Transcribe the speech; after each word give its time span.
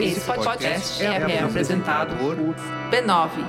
Esse 0.00 0.20
podcast 0.20 1.02
é, 1.02 1.06
é 1.06 1.42
apresentado 1.42 2.14
por 2.16 2.36
b9.com.br. 2.90 3.44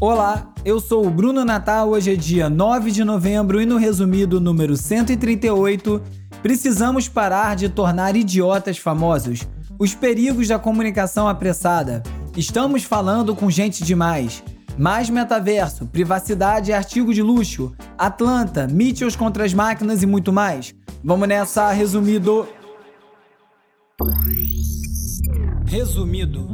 Olá, 0.00 0.52
eu 0.64 0.80
sou 0.80 1.06
o 1.06 1.10
Bruno 1.10 1.44
Natal. 1.44 1.90
Hoje 1.90 2.12
é 2.12 2.16
dia 2.16 2.48
9 2.48 2.90
de 2.90 3.04
novembro 3.04 3.60
e 3.60 3.66
no 3.66 3.76
resumido 3.76 4.40
número 4.40 4.76
138, 4.76 6.02
precisamos 6.42 7.08
parar 7.08 7.56
de 7.56 7.68
tornar 7.68 8.16
idiotas 8.16 8.78
famosos. 8.78 9.40
Os 9.78 9.94
perigos 9.94 10.48
da 10.48 10.58
comunicação 10.58 11.28
apressada. 11.28 12.02
Estamos 12.36 12.84
falando 12.84 13.34
com 13.34 13.50
gente 13.50 13.84
demais. 13.84 14.42
Mais 14.78 15.08
metaverso, 15.08 15.86
privacidade 15.86 16.70
e 16.70 16.74
artigo 16.74 17.14
de 17.14 17.22
luxo, 17.22 17.74
Atlanta, 17.96 18.66
Mitchells 18.66 19.16
contra 19.16 19.44
as 19.44 19.54
máquinas 19.54 20.02
e 20.02 20.06
muito 20.06 20.32
mais. 20.32 20.74
Vamos 21.02 21.26
nessa, 21.26 21.70
resumido. 21.70 22.46
Resumido. 25.66 26.46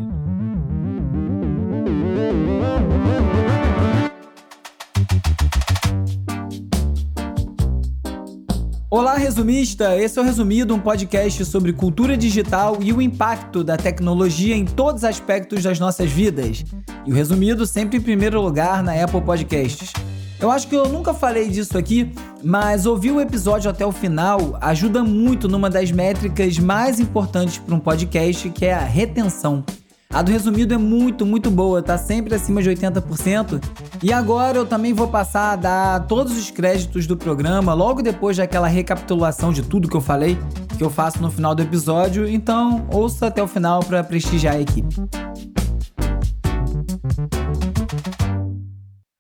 Olá, 8.89 9.16
resumista! 9.16 9.97
Esse 9.97 10.19
é 10.19 10.23
o 10.23 10.25
Resumido, 10.25 10.75
um 10.75 10.79
podcast 10.79 11.45
sobre 11.47 11.73
cultura 11.73 12.15
digital 12.15 12.77
e 12.80 12.93
o 12.93 13.01
impacto 13.01 13.65
da 13.65 13.77
tecnologia 13.77 14.55
em 14.55 14.66
todos 14.66 15.02
os 15.02 15.05
aspectos 15.05 15.63
das 15.63 15.80
nossas 15.80 16.11
vidas. 16.11 16.63
E 17.05 17.12
o 17.12 17.15
Resumido 17.15 17.66
sempre 17.66 17.98
em 17.98 18.01
primeiro 18.01 18.41
lugar 18.41 18.83
na 18.83 18.92
Apple 18.92 19.20
Podcasts. 19.20 19.93
Eu 20.41 20.51
acho 20.51 20.66
que 20.66 20.74
eu 20.74 20.88
nunca 20.88 21.15
falei 21.15 21.48
disso 21.48 21.79
aqui, 21.79 22.12
mas 22.43 22.84
ouvir 22.84 23.12
o 23.12 23.20
episódio 23.20 23.70
até 23.70 23.87
o 23.87 23.93
final 23.93 24.59
ajuda 24.60 25.04
muito 25.04 25.49
numa 25.49 25.71
das 25.71 25.93
métricas 25.93 26.59
mais 26.59 26.99
importantes 26.99 27.59
para 27.59 27.74
um 27.74 27.79
podcast, 27.79 28.51
que 28.51 28.66
é 28.66 28.74
a 28.74 28.85
retenção. 28.85 29.65
A 30.12 30.21
do 30.21 30.30
resumido 30.30 30.74
é 30.74 30.77
muito, 30.77 31.24
muito 31.24 31.51
boa, 31.51 31.80
tá 31.80 31.96
sempre 31.96 32.35
acima 32.35 32.60
de 32.60 32.68
80%. 32.68 33.62
E 34.02 34.12
agora 34.12 34.59
eu 34.59 34.66
também 34.66 34.93
vou 34.93 35.09
passar 35.09 35.52
a 35.52 35.57
dar 35.57 36.07
todos 36.07 36.37
os 36.37 36.51
créditos 36.51 37.07
do 37.07 37.16
programa 37.16 37.73
logo 37.73 38.02
depois 38.02 38.37
daquela 38.37 38.66
recapitulação 38.66 39.52
de 39.52 39.62
tudo 39.62 39.88
que 39.88 39.96
eu 39.96 40.02
falei, 40.02 40.37
que 40.77 40.84
eu 40.84 40.90
faço 40.90 41.23
no 41.23 41.30
final 41.30 41.55
do 41.55 41.62
episódio. 41.62 42.29
Então, 42.29 42.84
ouça 42.93 43.29
até 43.29 43.43
o 43.43 43.46
final 43.46 43.80
para 43.80 44.05
prestigiar 44.05 44.57
a 44.57 44.60
equipe. 44.60 44.96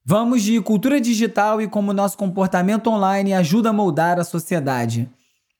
Vamos 0.04 0.42
de 0.42 0.60
cultura 0.60 1.00
digital 1.00 1.62
e 1.62 1.68
como 1.68 1.92
nosso 1.92 2.18
comportamento 2.18 2.90
online 2.90 3.32
ajuda 3.34 3.70
a 3.70 3.72
moldar 3.72 4.18
a 4.18 4.24
sociedade. 4.24 5.08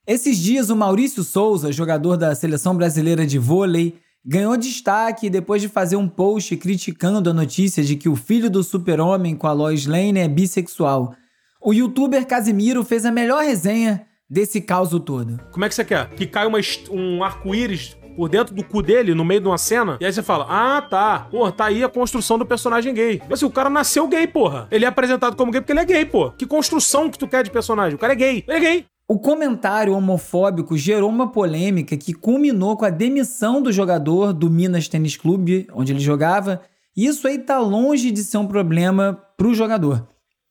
Esses 0.04 0.36
dias, 0.36 0.68
o 0.68 0.74
Maurício 0.74 1.22
Souza, 1.22 1.70
jogador 1.70 2.16
da 2.16 2.34
seleção 2.34 2.76
brasileira 2.76 3.24
de 3.24 3.38
vôlei, 3.38 3.94
ganhou 4.26 4.56
destaque 4.56 5.30
depois 5.30 5.62
de 5.62 5.68
fazer 5.68 5.94
um 5.94 6.08
post 6.08 6.56
criticando 6.56 7.30
a 7.30 7.32
notícia 7.32 7.84
de 7.84 7.94
que 7.94 8.08
o 8.08 8.16
filho 8.16 8.50
do 8.50 8.64
super-homem 8.64 9.36
com 9.36 9.46
a 9.46 9.52
Lois 9.52 9.86
Lane 9.86 10.18
é 10.18 10.26
bissexual. 10.26 11.14
O 11.60 11.72
youtuber 11.72 12.26
Casimiro 12.26 12.82
fez 12.82 13.04
a 13.04 13.12
melhor 13.12 13.44
resenha 13.44 14.04
desse 14.28 14.60
caos 14.60 14.90
todo. 15.06 15.40
Como 15.52 15.64
é 15.64 15.68
que 15.68 15.74
você 15.76 15.84
quer? 15.84 16.10
Que 16.16 16.26
caia 16.26 16.50
um 16.90 17.22
arco-íris 17.22 17.96
por 18.16 18.28
dentro 18.28 18.55
do 18.55 18.64
cu 18.64 18.82
dele, 18.82 19.14
no 19.14 19.24
meio 19.24 19.41
de 19.41 19.46
uma 19.46 19.58
cena, 19.58 19.98
e 20.00 20.05
aí 20.05 20.12
você 20.12 20.22
fala: 20.22 20.46
Ah, 20.48 20.82
tá. 20.82 21.27
Pô, 21.30 21.50
tá 21.50 21.66
aí 21.66 21.82
a 21.82 21.88
construção 21.88 22.38
do 22.38 22.46
personagem 22.46 22.94
gay. 22.94 23.20
Mas 23.24 23.38
assim, 23.38 23.46
o 23.46 23.50
cara 23.50 23.70
nasceu 23.70 24.06
gay, 24.08 24.27
porra. 24.27 24.69
Ele 24.70 24.84
é 24.84 24.88
apresentado 24.88 25.36
como 25.36 25.52
gay 25.52 25.60
porque 25.60 25.72
ele 25.72 25.80
é 25.80 25.84
gay, 25.84 26.04
pô. 26.04 26.30
Que 26.30 26.46
construção 26.46 27.10
que 27.10 27.19
tu 27.19 27.27
quer 27.27 27.42
de 27.42 27.50
personagem? 27.50 27.94
O 27.94 27.98
cara 27.98 28.12
é 28.12 28.16
gay. 28.16 28.44
Ele 28.46 28.56
é 28.56 28.60
gay. 28.60 28.86
O 29.08 29.19
comentário 29.19 29.92
homofóbico 29.92 30.77
gerou 30.77 31.10
uma 31.10 31.30
polêmica 31.30 31.96
que 31.96 32.14
culminou 32.14 32.77
com 32.77 32.84
a 32.84 32.91
demissão 32.91 33.60
do 33.60 33.70
jogador 33.72 34.32
do 34.32 34.48
Minas 34.48 34.88
Tênis 34.88 35.16
Clube, 35.16 35.66
onde 35.75 35.92
ele 35.92 36.00
jogava, 36.00 36.62
isso 36.97 37.26
aí 37.26 37.38
tá 37.38 37.58
longe 37.58 38.10
de 38.10 38.22
ser 38.22 38.38
um 38.38 38.47
problema 38.47 39.19
para 39.37 39.47
o 39.47 39.54
jogador. 39.54 40.06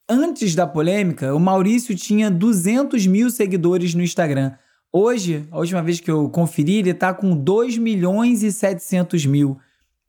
Antes 0.08 0.54
da 0.54 0.68
polêmica, 0.68 1.34
o 1.34 1.40
Maurício 1.40 1.96
tinha 1.96 2.30
200 2.30 3.08
mil 3.08 3.30
seguidores 3.30 3.96
no 3.96 4.04
Instagram. 4.04 4.52
Hoje, 4.94 5.48
a 5.52 5.58
última 5.58 5.82
vez 5.82 6.00
que 6.02 6.12
eu 6.12 6.30
conferi, 6.30 6.80
ele 6.80 6.94
tá 6.94 7.14
com 7.14 7.36
2 7.36 7.78
milhões 7.78 8.44
e 8.44 8.52
700 8.52 9.26
mil. 9.26 9.58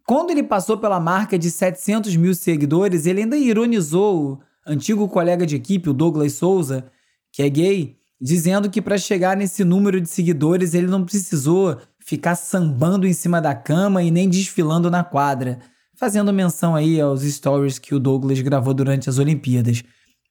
Quando 0.05 0.31
ele 0.31 0.43
passou 0.43 0.77
pela 0.77 0.99
marca 0.99 1.39
de 1.39 1.51
700 1.51 2.17
mil 2.17 2.35
seguidores, 2.35 3.07
ele 3.07 3.21
ainda 3.21 3.37
ironizou 3.37 4.33
o 4.33 4.41
antigo 4.67 5.09
colega 5.09 5.47
de 5.47 5.55
equipe, 5.55 5.89
o 5.89 5.95
Douglas 5.95 6.33
Souza, 6.33 6.87
que 7.33 7.43
é 7.43 7.49
gay, 7.49 7.97
dizendo 8.21 8.69
que 8.69 8.83
para 8.83 8.99
chegar 8.99 9.37
nesse 9.37 9.63
número 9.63 10.01
de 10.01 10.09
seguidores 10.09 10.75
ele 10.75 10.89
não 10.89 11.05
precisou 11.05 11.79
ficar 12.01 12.35
sambando 12.35 13.07
em 13.07 13.13
cima 13.13 13.41
da 13.41 13.55
cama 13.55 14.03
e 14.03 14.11
nem 14.11 14.29
desfilando 14.29 14.91
na 14.91 15.05
quadra, 15.05 15.61
fazendo 15.97 16.33
menção 16.33 16.75
aí 16.75 17.01
aos 17.01 17.23
stories 17.23 17.79
que 17.79 17.95
o 17.95 18.01
Douglas 18.01 18.41
gravou 18.41 18.75
durante 18.75 19.09
as 19.09 19.19
Olimpíadas. 19.19 19.85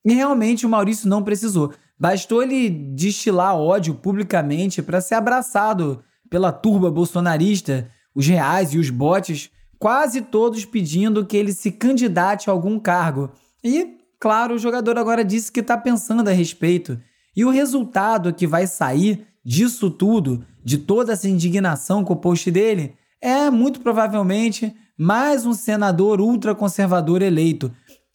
E 0.03 0.13
realmente 0.13 0.65
o 0.65 0.69
Maurício 0.69 1.07
não 1.07 1.23
precisou. 1.23 1.73
Bastou 2.01 2.41
ele 2.41 2.67
destilar 2.67 3.55
ódio 3.55 3.93
publicamente 3.93 4.81
para 4.81 4.99
ser 4.99 5.13
abraçado 5.13 6.03
pela 6.31 6.51
turba 6.51 6.89
bolsonarista, 6.89 7.87
os 8.15 8.25
reais 8.25 8.73
e 8.73 8.79
os 8.79 8.89
bots, 8.89 9.51
quase 9.77 10.21
todos 10.21 10.65
pedindo 10.65 11.23
que 11.23 11.37
ele 11.37 11.53
se 11.53 11.71
candidate 11.71 12.49
a 12.49 12.53
algum 12.53 12.79
cargo. 12.79 13.29
E, 13.63 13.99
claro, 14.19 14.55
o 14.55 14.57
jogador 14.57 14.97
agora 14.97 15.23
disse 15.23 15.51
que 15.51 15.59
está 15.59 15.77
pensando 15.77 16.27
a 16.27 16.33
respeito 16.33 16.99
e 17.37 17.45
o 17.45 17.51
resultado 17.51 18.33
que 18.33 18.47
vai 18.47 18.65
sair 18.65 19.27
disso 19.45 19.91
tudo, 19.91 20.43
de 20.63 20.79
toda 20.79 21.13
essa 21.13 21.29
indignação 21.29 22.03
com 22.03 22.13
o 22.13 22.19
post 22.19 22.49
dele, 22.49 22.95
é 23.21 23.47
muito 23.51 23.79
provavelmente 23.79 24.73
mais 24.97 25.45
um 25.45 25.53
senador 25.53 26.19
ultraconservador 26.19 27.21
eleito. 27.21 27.71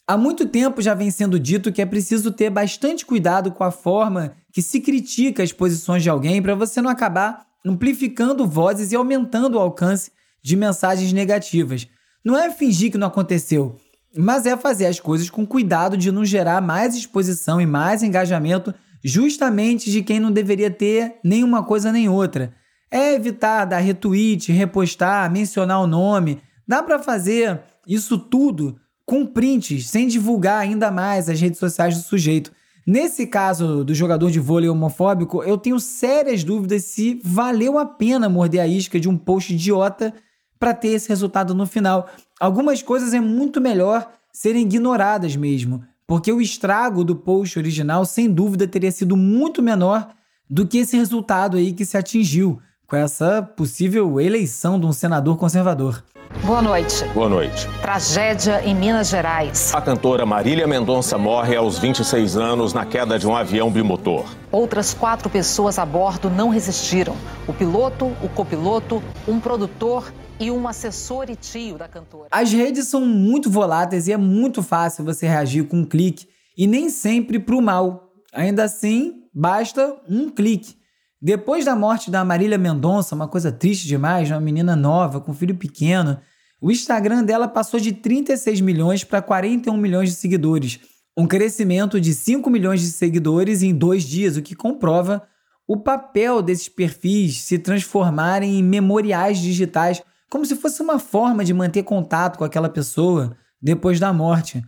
Há 0.09 0.17
muito 0.17 0.47
tempo 0.47 0.81
já 0.81 0.95
vem 0.95 1.11
sendo 1.11 1.37
dito 1.37 1.73
que 1.73 1.83
é 1.83 1.87
preciso 1.87 2.31
ter 2.31 2.49
bastante 2.49 3.05
cuidado 3.05 3.51
com 3.51 3.65
a 3.65 3.73
forma 3.73 4.37
que 4.53 4.63
se 4.63 4.81
critica 4.81 5.43
as 5.43 5.53
posições 5.53 6.05
de 6.05 6.09
alguém 6.09 6.41
para 6.41 6.55
você 6.55 6.81
não 6.81 6.89
acabar 6.89 7.45
amplificando 7.65 8.47
vozes 8.47 8.93
e 8.93 8.97
aumentando 8.97 9.57
o 9.57 9.59
alcance 9.59 10.13
de 10.41 10.55
mensagens 10.55 11.13
negativas. 11.13 11.89
Não 12.25 12.39
é 12.39 12.49
fingir 12.53 12.93
que 12.93 12.99
não 12.99 13.09
aconteceu, 13.09 13.75
mas 14.17 14.47
é 14.47 14.57
fazer 14.57 14.87
as 14.87 15.01
coisas 15.01 15.29
com 15.29 15.45
cuidado 15.45 15.97
de 15.97 16.13
não 16.13 16.25
gerar 16.25 16.63
mais 16.63 16.95
exposição 16.95 17.61
e 17.61 17.67
mais 17.67 18.05
engajamento 18.05 18.73
justamente 19.05 19.91
de 19.91 20.03
quem 20.03 20.21
não 20.21 20.31
deveria 20.31 20.71
ter 20.71 21.17
nenhuma 21.25 21.65
coisa 21.65 21.91
nem 21.91 22.09
outra. 22.09 22.55
É 22.93 23.15
evitar 23.15 23.65
dar 23.65 23.79
retweet, 23.79 24.53
repostar, 24.53 25.29
mencionar 25.33 25.81
o 25.81 25.87
nome. 25.89 26.41
Dá 26.67 26.81
para 26.81 27.01
fazer 27.01 27.61
isso 27.89 28.17
tudo 28.17 28.79
com 29.07 29.25
prints, 29.25 29.89
sem 29.89 30.07
divulgar 30.07 30.61
ainda 30.61 30.91
mais 30.91 31.31
as 31.31 31.41
redes 31.41 31.59
sociais 31.59 31.97
do 31.97 32.03
sujeito. 32.03 32.53
Nesse 32.87 33.27
caso 33.27 33.85
do 33.85 33.95
jogador 33.95 34.31
de 34.31 34.39
vôlei 34.39 34.69
homofóbico, 34.69 35.43
eu 35.43 35.57
tenho 35.57 35.81
sérias 35.81 36.45
dúvidas 36.45 36.85
se 36.85 37.21
valeu 37.25 37.79
a 37.79 37.87
pena 37.87 38.29
morder 38.29 38.61
a 38.61 38.67
isca 38.67 39.01
de 39.01 39.09
um 39.09 39.17
post 39.17 39.55
idiota 39.55 40.13
para 40.59 40.75
ter 40.75 40.89
esse 40.89 41.09
resultado 41.09 41.55
no 41.55 41.67
final. 41.67 42.09
Algumas 42.39 42.83
coisas 42.83 43.15
é 43.15 43.21
muito 43.21 43.61
melhor 43.61 44.11
serem 44.33 44.63
ignoradas 44.63 45.35
mesmo 45.35 45.83
porque 46.07 46.31
o 46.31 46.41
estrago 46.41 47.03
do 47.03 47.17
post 47.17 47.59
original, 47.59 48.05
sem 48.05 48.31
dúvida, 48.31 48.69
teria 48.69 48.93
sido 48.93 49.17
muito 49.17 49.63
menor 49.63 50.09
do 50.49 50.67
que 50.67 50.79
esse 50.79 50.97
resultado 50.97 51.57
aí 51.57 51.73
que 51.73 51.85
se 51.85 51.97
atingiu 51.97 52.61
com 52.87 52.97
essa 52.97 53.43
possível 53.43 54.21
eleição 54.21 54.79
de 54.79 54.87
um 54.87 54.93
senador 54.93 55.37
conservador. 55.37 56.03
Boa 56.45 56.63
noite. 56.63 57.05
Boa 57.15 57.29
noite. 57.29 57.67
Tragédia 57.81 58.63
em 58.65 58.75
Minas 58.75 59.09
Gerais. 59.09 59.75
A 59.75 59.81
cantora 59.81 60.25
Marília 60.27 60.67
Mendonça 60.67 61.17
morre 61.17 61.57
aos 61.57 61.79
26 61.79 62.37
anos 62.37 62.73
na 62.73 62.85
queda 62.85 63.19
de 63.19 63.27
um 63.27 63.35
avião 63.35 63.71
bimotor. 63.71 64.25
Outras 64.53 64.93
quatro 64.93 65.29
pessoas 65.29 65.79
a 65.79 65.87
bordo 65.87 66.31
não 66.31 66.49
resistiram: 66.49 67.17
o 67.49 67.53
piloto, 67.53 68.07
o 68.23 68.29
copiloto, 68.29 69.03
um 69.27 69.41
produtor 69.41 70.13
e 70.39 70.51
um 70.51 70.69
assessor 70.69 71.31
e 71.31 71.37
tio 71.37 71.79
da 71.79 71.89
cantora. 71.89 72.29
As 72.31 72.53
redes 72.53 72.89
são 72.89 73.01
muito 73.01 73.51
voláteis 73.51 74.07
e 74.07 74.13
é 74.13 74.17
muito 74.17 74.63
fácil 74.63 75.05
você 75.05 75.27
reagir 75.27 75.65
com 75.67 75.79
um 75.79 75.85
clique 75.85 76.29
e 76.57 76.67
nem 76.67 76.91
sempre 76.91 77.39
para 77.39 77.57
o 77.57 77.63
mal. 77.63 78.13
Ainda 78.33 78.65
assim, 78.65 79.23
basta 79.35 79.97
um 80.09 80.29
clique. 80.29 80.76
Depois 81.21 81.65
da 81.65 81.75
morte 81.75 82.11
da 82.11 82.25
Marília 82.25 82.59
Mendonça, 82.59 83.15
uma 83.15 83.29
coisa 83.29 83.51
triste 83.51 83.87
demais, 83.87 84.31
uma 84.31 84.41
menina 84.41 84.77
nova 84.77 85.21
com 85.21 85.33
filho 85.33 85.57
pequeno, 85.57 86.19
o 86.61 86.71
Instagram 86.71 87.25
dela 87.25 87.49
passou 87.49 87.81
de 87.81 87.93
36 87.93 88.61
milhões 88.61 89.05
para 89.05 89.23
41 89.23 89.77
milhões 89.77 90.11
de 90.11 90.17
seguidores, 90.17 90.81
um 91.17 91.27
crescimento 91.27 92.01
de 92.01 92.13
5 92.13 92.49
milhões 92.51 92.81
de 92.81 92.89
seguidores 92.89 93.63
em 93.63 93.75
dois 93.75 94.05
dias, 94.05 94.37
o 94.37 94.43
que 94.43 94.55
comprova 94.55 95.23
o 95.67 95.77
papel 95.77 96.41
desses 96.43 96.69
perfis 96.69 97.43
se 97.43 97.59
transformarem 97.59 98.59
em 98.59 98.63
memoriais 98.63 99.39
digitais 99.39 100.03
como 100.31 100.45
se 100.45 100.57
fosse 100.57 100.83
uma 100.83 100.99
forma 100.99 101.45
de 101.45 101.55
manter 101.55 101.83
contato 101.83 102.39
com 102.39 102.45
aquela 102.45 102.69
pessoa 102.69 103.37
depois 103.61 103.99
da 103.99 104.13
morte. 104.13 104.63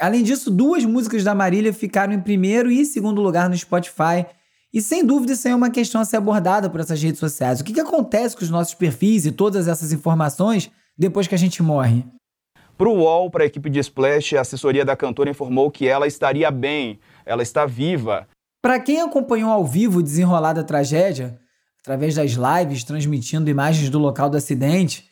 Além 0.00 0.22
disso, 0.22 0.50
duas 0.50 0.84
músicas 0.84 1.22
da 1.22 1.34
Marília 1.34 1.72
ficaram 1.72 2.12
em 2.12 2.20
primeiro 2.20 2.70
e 2.70 2.84
segundo 2.84 3.22
lugar 3.22 3.48
no 3.48 3.56
Spotify. 3.56 4.26
E 4.72 4.80
sem 4.80 5.04
dúvida 5.04 5.34
isso 5.34 5.46
é 5.46 5.54
uma 5.54 5.70
questão 5.70 6.00
a 6.00 6.04
ser 6.04 6.16
abordada 6.16 6.70
por 6.70 6.80
essas 6.80 7.02
redes 7.02 7.20
sociais. 7.20 7.60
O 7.60 7.64
que, 7.64 7.74
que 7.74 7.80
acontece 7.80 8.34
com 8.34 8.42
os 8.42 8.50
nossos 8.50 8.72
perfis 8.74 9.26
e 9.26 9.32
todas 9.32 9.68
essas 9.68 9.92
informações 9.92 10.70
depois 10.96 11.28
que 11.28 11.34
a 11.34 11.38
gente 11.38 11.62
morre? 11.62 12.04
Para 12.78 12.88
o 12.88 12.96
UOL, 13.00 13.30
para 13.30 13.44
a 13.44 13.46
equipe 13.46 13.68
de 13.68 13.78
Splash, 13.80 14.34
a 14.34 14.40
assessoria 14.40 14.84
da 14.84 14.96
cantora 14.96 15.30
informou 15.30 15.70
que 15.70 15.86
ela 15.86 16.06
estaria 16.06 16.50
bem, 16.50 16.98
ela 17.26 17.42
está 17.42 17.66
viva. 17.66 18.26
Para 18.62 18.80
quem 18.80 19.02
acompanhou 19.02 19.50
ao 19.50 19.64
vivo 19.64 19.98
o 19.98 20.02
desenrolar 20.02 20.54
da 20.54 20.64
tragédia, 20.64 21.38
através 21.80 22.14
das 22.14 22.32
lives 22.32 22.82
transmitindo 22.82 23.50
imagens 23.50 23.90
do 23.90 23.98
local 23.98 24.30
do 24.30 24.38
acidente, 24.38 25.04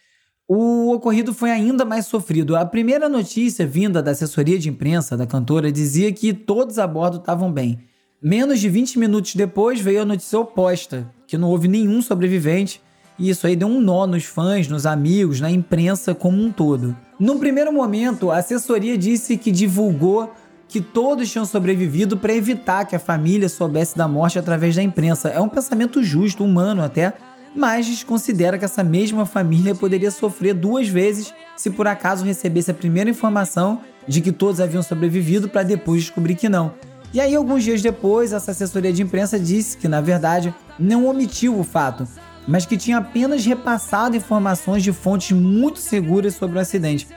o 0.49 0.93
ocorrido 0.93 1.35
foi 1.35 1.51
ainda 1.51 1.85
mais 1.85 2.07
sofrido. 2.07 2.57
A 2.57 2.65
primeira 2.65 3.09
notícia 3.09 3.67
vinda 3.67 4.03
da 4.03 4.13
assessoria 4.13 4.59
de 4.59 4.69
imprensa 4.69 5.17
da 5.17 5.27
cantora 5.27 5.71
dizia 5.71 6.13
que 6.13 6.33
todos 6.33 6.79
a 6.79 6.87
bordo 6.87 7.19
estavam 7.19 7.53
bem. 7.53 7.90
Menos 8.23 8.61
de 8.61 8.69
20 8.69 8.99
minutos 8.99 9.35
depois 9.35 9.81
veio 9.81 10.03
a 10.03 10.05
notícia 10.05 10.39
oposta, 10.39 11.11
que 11.27 11.39
não 11.39 11.49
houve 11.49 11.67
nenhum 11.67 12.03
sobrevivente, 12.03 12.83
e 13.19 13.31
isso 13.31 13.47
aí 13.47 13.57
deu 13.57 13.67
um 13.67 13.81
nó 13.81 14.07
nos 14.07 14.25
fãs, 14.25 14.69
nos 14.69 14.85
amigos, 14.85 15.41
na 15.41 15.51
imprensa 15.51 16.15
como 16.15 16.37
um 16.43 16.53
todo. 16.53 16.95
Num 17.19 17.39
primeiro 17.39 17.73
momento, 17.73 18.31
a 18.31 18.37
assessoria 18.37 18.99
disse 18.99 19.39
que 19.39 19.51
divulgou 19.51 20.35
que 20.69 20.83
todos 20.83 21.31
tinham 21.33 21.47
sobrevivido 21.47 22.15
para 22.19 22.35
evitar 22.35 22.85
que 22.85 22.95
a 22.95 22.99
família 22.99 23.49
soubesse 23.49 23.97
da 23.97 24.07
morte 24.07 24.39
através 24.39 24.77
da 24.77 24.83
imprensa. 24.83 25.31
É 25.31 25.41
um 25.41 25.49
pensamento 25.49 26.03
justo, 26.03 26.45
humano 26.45 26.83
até, 26.83 27.15
mas 27.57 27.87
desconsidera 27.87 28.59
que 28.59 28.67
essa 28.67 28.85
mesma 28.85 29.25
família 29.25 29.75
poderia 29.75 30.11
sofrer 30.11 30.53
duas 30.53 30.87
vezes 30.87 31.33
se 31.57 31.71
por 31.71 31.89
acaso 31.89 32.23
recebesse 32.23 32.71
a 32.71 32.75
primeira 32.75 33.09
informação 33.09 33.81
de 34.07 34.21
que 34.21 34.31
todos 34.31 34.61
haviam 34.61 34.83
sobrevivido 34.83 35.49
para 35.49 35.63
depois 35.63 36.03
descobrir 36.03 36.35
que 36.35 36.51
não. 36.51 36.75
E 37.13 37.21
aí, 37.21 37.35
alguns 37.35 37.65
dias 37.65 37.83
depois, 37.83 38.33
essa 38.33 38.53
assessoria 38.53 38.93
de 38.93 39.03
imprensa 39.03 39.39
disse 39.39 39.77
que, 39.77 39.89
na 39.89 40.01
verdade, 40.01 40.55
não 40.79 41.07
omitiu 41.07 41.59
o 41.59 41.65
fato, 41.65 42.07
mas 42.47 42.65
que 42.65 42.77
tinha 42.77 42.99
apenas 42.99 43.45
repassado 43.45 44.17
informações 44.17 44.83
de 44.83 44.93
fontes 44.93 45.37
muito 45.37 45.81
seguras 45.81 46.37
sobre 46.37 46.59
o 46.59 46.61
acidente. 46.61 47.09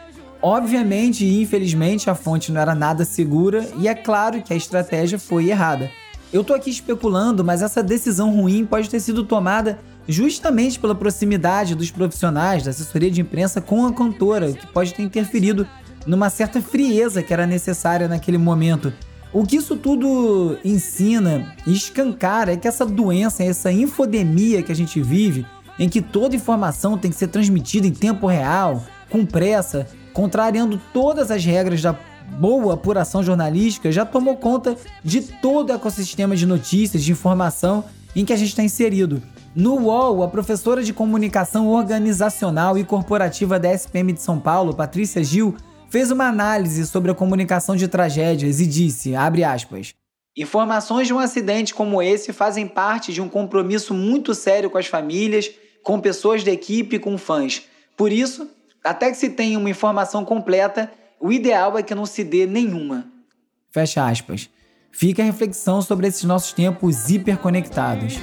Obviamente 0.42 1.24
e 1.24 1.42
infelizmente 1.42 2.10
a 2.10 2.16
fonte 2.16 2.52
não 2.52 2.60
era 2.60 2.76
nada 2.76 3.06
segura 3.06 3.66
e 3.78 3.88
é 3.88 3.96
claro 3.96 4.42
que 4.42 4.52
a 4.52 4.58
estratégia 4.58 5.18
foi 5.18 5.50
errada. 5.50 5.90
Eu 6.34 6.44
tô 6.44 6.54
aqui 6.54 6.70
especulando, 6.70 7.46
mas 7.46 7.62
essa 7.62 7.82
decisão 7.82 8.36
ruim 8.36 8.66
pode 8.66 8.90
ter 8.90 9.00
sido 9.00 9.24
tomada 9.24 9.80
justamente 10.06 10.80
pela 10.80 10.96
proximidade 10.96 11.76
dos 11.76 11.92
profissionais 11.92 12.64
da 12.64 12.72
assessoria 12.72 13.10
de 13.10 13.22
imprensa 13.22 13.62
com 13.62 13.86
a 13.86 13.94
cantora, 13.94 14.52
que 14.52 14.68
pode 14.68 14.94
ter 14.94 15.04
interferido 15.04 15.66
numa 16.06 16.30
certa 16.30 16.62
frieza 16.62 17.24
que 17.24 17.32
era 17.32 17.48
necessária 17.48 18.08
naquele 18.08 18.38
momento. 18.38 18.92
O 19.34 19.44
que 19.48 19.56
isso 19.56 19.76
tudo 19.76 20.60
ensina 20.64 21.56
e 21.66 21.74
escancara 21.74 22.54
é 22.54 22.58
que 22.58 22.68
essa 22.68 22.86
doença, 22.86 23.44
essa 23.44 23.72
infodemia 23.72 24.62
que 24.62 24.72
a 24.72 24.76
gente 24.76 25.02
vive, 25.02 25.44
em 25.80 25.90
que 25.90 26.04
toda 26.04 26.36
informação 26.36 27.00
tem 27.00 27.10
que 27.10 27.18
ser 27.18 27.30
transmitida 27.30 27.88
em 27.88 27.92
tempo 27.92 28.28
real, 28.28 28.84
com 29.10 29.26
pressa, 29.26 29.88
contrariando 30.14 30.80
todas 30.94 31.32
as 31.32 31.44
regras 31.44 31.82
da 31.82 31.98
boa 32.40 32.76
apuração 32.76 33.24
jornalística, 33.24 33.92
já 33.92 34.06
tomou 34.06 34.38
conta 34.38 34.78
de 35.04 35.22
todo 35.22 35.72
o 35.72 35.74
ecossistema 35.74 36.36
de 36.36 36.46
notícias, 36.46 37.04
de 37.04 37.12
informação 37.12 37.84
em 38.16 38.24
que 38.24 38.34
a 38.34 38.36
gente 38.36 38.50
está 38.50 38.62
inserido. 38.64 39.20
No 39.56 39.80
UOL, 39.80 40.22
a 40.22 40.28
professora 40.28 40.84
de 40.84 40.94
comunicação 40.94 41.68
organizacional 41.70 42.78
e 42.78 42.84
corporativa 42.84 43.60
da 43.60 43.74
SPM 43.74 44.14
de 44.14 44.22
São 44.22 44.40
Paulo, 44.40 44.76
Patrícia 44.76 45.24
Gil, 45.24 45.56
fez 45.94 46.10
uma 46.10 46.28
análise 46.28 46.88
sobre 46.88 47.12
a 47.12 47.14
comunicação 47.14 47.76
de 47.76 47.88
tragédias 47.88 48.60
e 48.60 48.66
disse, 48.66 49.16
abre 49.16 49.44
aspas, 49.44 49.94
Informações 50.36 51.06
de 51.06 51.14
um 51.14 51.20
acidente 51.20 51.72
como 51.72 52.02
esse 52.02 52.34
fazem 52.34 52.68
parte 52.68 53.14
de 53.14 53.22
um 53.22 53.30
compromisso 53.30 53.94
muito 53.94 54.34
sério 54.34 54.72
com 54.72 54.80
as 54.80 54.88
famílias, 54.88 55.52
com 55.84 56.00
pessoas 56.00 56.44
da 56.44 56.52
equipe 56.52 56.96
e 56.96 57.00
com 57.00 57.16
fãs. 57.20 57.68
Por 57.96 58.12
isso, 58.12 58.50
até 58.84 59.12
que 59.12 59.18
se 59.18 59.30
tenha 59.30 59.60
uma 59.60 59.70
informação 59.70 60.26
completa, 60.26 60.92
o 61.20 61.32
ideal 61.32 61.78
é 61.78 61.84
que 61.84 61.94
não 61.94 62.08
se 62.08 62.24
dê 62.24 62.48
nenhuma. 62.48 63.06
Fecha 63.70 64.04
aspas. 64.04 64.50
Fica 64.92 65.22
a 65.22 65.26
reflexão 65.28 65.80
sobre 65.80 66.08
esses 66.08 66.24
nossos 66.24 66.54
tempos 66.54 67.12
hiperconectados. 67.12 68.16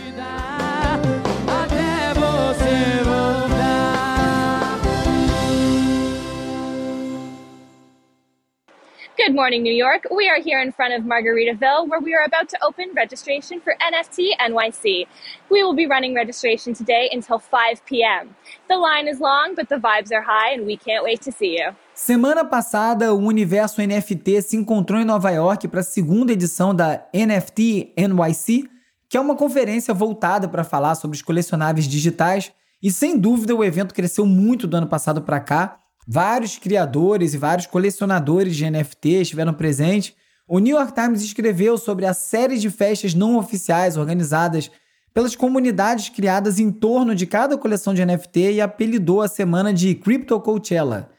Good 9.27 9.35
morning, 9.35 9.63
New 9.63 9.75
York. 9.75 10.07
We 10.11 10.31
are 10.31 10.41
here 10.41 10.63
in 10.63 10.73
front 10.73 10.95
of 10.95 11.03
Margaritaville 11.05 11.89
where 11.91 12.01
we 12.01 12.15
are 12.15 12.25
about 12.25 12.49
to 12.49 12.59
open 12.65 12.87
registration 12.97 13.61
for 13.61 13.77
NFT 13.79 14.31
NYC. 14.41 15.07
We 15.51 15.63
will 15.63 15.75
be 15.75 15.87
running 15.87 16.15
registration 16.15 16.73
today 16.73 17.11
until 17.13 17.39
5 17.39 17.85
p.m. 17.85 18.35
The 18.71 18.79
line 18.79 19.07
is 19.07 19.21
long, 19.21 19.55
but 19.55 19.69
the 19.69 19.77
vibes 19.77 20.11
are 20.11 20.23
high 20.23 20.55
and 20.55 20.65
we 20.65 20.79
can't 20.79 21.05
wait 21.05 21.21
to 21.25 21.33
see 21.33 21.59
you. 21.59 21.77
Semana 21.95 22.47
passada, 22.47 23.13
o 23.13 23.19
universo 23.19 23.83
NFT 23.83 24.41
se 24.41 24.57
encontrou 24.57 24.99
em 24.99 25.05
Nova 25.05 25.31
York 25.31 25.69
para 25.69 25.81
a 25.81 25.85
segunda 25.85 26.33
edição 26.33 26.75
da 26.75 27.07
NFT 27.13 27.93
NYC, 27.99 28.71
que 29.07 29.19
é 29.19 29.21
uma 29.21 29.37
conferência 29.37 29.93
voltada 29.93 30.49
para 30.49 30.65
falar 30.65 30.95
sobre 30.95 31.15
os 31.15 31.23
colecionáveis 31.23 31.87
digitais. 31.87 32.53
E 32.83 32.91
sem 32.91 33.19
dúvida 33.19 33.55
o 33.55 33.63
evento 33.63 33.93
cresceu 33.93 34.25
muito 34.25 34.67
do 34.67 34.79
ano 34.79 34.87
passado 34.87 35.21
para 35.21 35.41
cá. 35.41 35.77
Vários 36.07 36.59
criadores 36.59 37.35
e 37.35 37.39
vários 37.39 37.67
colecionadores 37.67 38.57
de 38.57 38.69
NFT 38.69 39.09
estiveram 39.21 39.55
presentes. 39.55 40.15
O 40.49 40.59
New 40.59 40.77
York 40.77 40.93
Times 40.95 41.23
escreveu 41.23 41.79
sobre 41.79 42.07
a 42.07 42.15
série 42.15 42.59
de 42.59 42.71
festas 42.71 43.15
não 43.15 43.37
oficiais 43.37 43.97
organizadas 43.97 44.71
pelas 45.13 45.37
comunidades 45.37 46.09
criadas 46.09 46.59
em 46.59 46.71
torno 46.71 47.15
de 47.15 47.27
cada 47.27 47.59
coleção 47.59 47.93
de 47.93 48.05
NFT 48.05 48.53
e 48.53 48.61
apelidou 48.61 49.21
a 49.21 49.29
semana 49.29 49.73
de 49.73 49.95
Crypto 49.95 50.41
Coachella. 50.41 51.11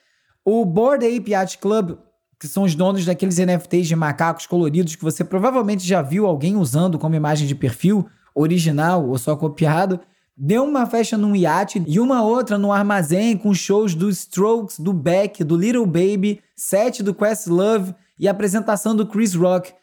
O 0.44 0.66
Board 0.66 1.06
Ape 1.06 1.32
Yacht 1.32 1.58
Club, 1.60 1.98
que 2.40 2.48
são 2.48 2.64
os 2.64 2.74
donos 2.74 3.06
daqueles 3.06 3.38
NFTs 3.38 3.88
de 3.88 3.96
macacos 3.96 4.48
coloridos 4.48 4.96
que 4.96 5.04
você 5.04 5.24
provavelmente 5.24 5.86
já 5.86 6.02
viu 6.02 6.26
alguém 6.26 6.56
usando 6.56 6.98
como 6.98 7.16
imagem 7.16 7.48
de 7.48 7.54
perfil, 7.54 8.08
original 8.34 9.08
ou 9.08 9.18
só 9.18 9.36
copiado, 9.36 10.00
Deu 10.38 10.64
uma 10.64 10.86
festa 10.86 11.18
num 11.18 11.36
iate 11.36 11.84
e 11.86 12.00
uma 12.00 12.24
outra 12.24 12.58
no 12.58 12.72
armazém 12.72 13.38
com 13.38 13.54
shows 13.54 13.94
do 13.94 14.10
Strokes, 14.10 14.80
do 14.80 14.94
Beck, 14.94 15.44
do 15.44 15.58
Little 15.58 15.86
Baby, 15.86 16.42
set 16.56 17.04
do 17.04 17.14
Questlove 17.14 17.94
e 18.18 18.28
apresentação 18.28 18.96
do 18.96 19.06
Chris 19.06 19.34
Rock. 19.36 19.74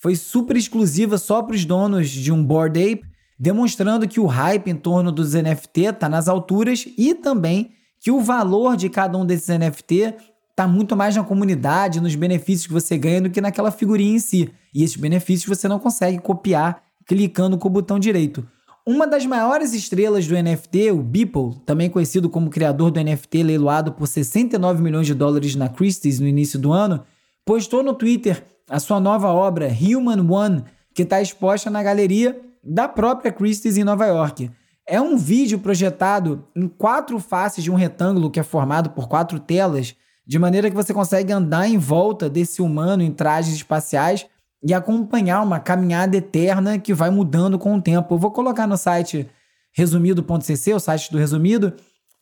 Foi 0.00 0.16
super 0.16 0.56
exclusiva 0.56 1.18
só 1.18 1.42
para 1.42 1.54
os 1.54 1.64
donos 1.64 2.08
de 2.08 2.32
um 2.32 2.42
Bored 2.42 2.80
Ape, 2.80 3.04
demonstrando 3.38 4.08
que 4.08 4.18
o 4.18 4.26
hype 4.26 4.68
em 4.68 4.76
torno 4.76 5.12
dos 5.12 5.34
NFT 5.34 5.82
está 5.82 6.08
nas 6.08 6.26
alturas 6.26 6.86
e 6.96 7.14
também 7.14 7.72
que 8.00 8.10
o 8.10 8.20
valor 8.20 8.76
de 8.76 8.88
cada 8.88 9.18
um 9.18 9.26
desses 9.26 9.48
NFT 9.48 10.14
está 10.50 10.66
muito 10.66 10.96
mais 10.96 11.14
na 11.14 11.22
comunidade, 11.22 12.00
nos 12.00 12.14
benefícios 12.14 12.66
que 12.66 12.72
você 12.72 12.96
ganha 12.96 13.20
do 13.20 13.30
que 13.30 13.40
naquela 13.40 13.70
figurinha 13.70 14.16
em 14.16 14.18
si. 14.18 14.50
E 14.74 14.82
esses 14.82 14.96
benefícios 14.96 15.56
você 15.56 15.68
não 15.68 15.78
consegue 15.78 16.18
copiar 16.18 16.82
clicando 17.06 17.56
com 17.58 17.68
o 17.68 17.70
botão 17.70 17.98
direito. 17.98 18.46
Uma 18.90 19.06
das 19.06 19.26
maiores 19.26 19.74
estrelas 19.74 20.26
do 20.26 20.34
NFT, 20.34 20.92
o 20.92 21.02
Beeple, 21.02 21.56
também 21.66 21.90
conhecido 21.90 22.30
como 22.30 22.48
criador 22.48 22.90
do 22.90 22.98
NFT 22.98 23.42
leiloado 23.42 23.92
por 23.92 24.06
69 24.06 24.82
milhões 24.82 25.06
de 25.06 25.12
dólares 25.12 25.54
na 25.54 25.68
Christie's 25.68 26.18
no 26.18 26.26
início 26.26 26.58
do 26.58 26.72
ano, 26.72 27.04
postou 27.44 27.82
no 27.82 27.92
Twitter 27.92 28.42
a 28.66 28.80
sua 28.80 28.98
nova 28.98 29.28
obra 29.28 29.68
Human 29.68 30.26
One, 30.32 30.64
que 30.94 31.02
está 31.02 31.20
exposta 31.20 31.68
na 31.68 31.82
galeria 31.82 32.40
da 32.64 32.88
própria 32.88 33.30
Christie's 33.30 33.76
em 33.76 33.84
Nova 33.84 34.06
York. 34.06 34.50
É 34.86 34.98
um 34.98 35.18
vídeo 35.18 35.58
projetado 35.58 36.46
em 36.56 36.66
quatro 36.66 37.18
faces 37.18 37.62
de 37.62 37.70
um 37.70 37.74
retângulo 37.74 38.30
que 38.30 38.40
é 38.40 38.42
formado 38.42 38.88
por 38.88 39.06
quatro 39.06 39.38
telas, 39.38 39.94
de 40.26 40.38
maneira 40.38 40.70
que 40.70 40.76
você 40.76 40.94
consegue 40.94 41.30
andar 41.30 41.68
em 41.68 41.76
volta 41.76 42.30
desse 42.30 42.62
humano 42.62 43.02
em 43.02 43.12
trajes 43.12 43.54
espaciais 43.54 44.24
e 44.62 44.74
acompanhar 44.74 45.42
uma 45.42 45.60
caminhada 45.60 46.16
eterna 46.16 46.78
que 46.78 46.92
vai 46.92 47.10
mudando 47.10 47.58
com 47.58 47.74
o 47.74 47.82
tempo. 47.82 48.14
Eu 48.14 48.18
vou 48.18 48.30
colocar 48.30 48.66
no 48.66 48.76
site 48.76 49.28
resumido.cc, 49.72 50.74
o 50.74 50.80
site 50.80 51.10
do 51.12 51.18
Resumido. 51.18 51.74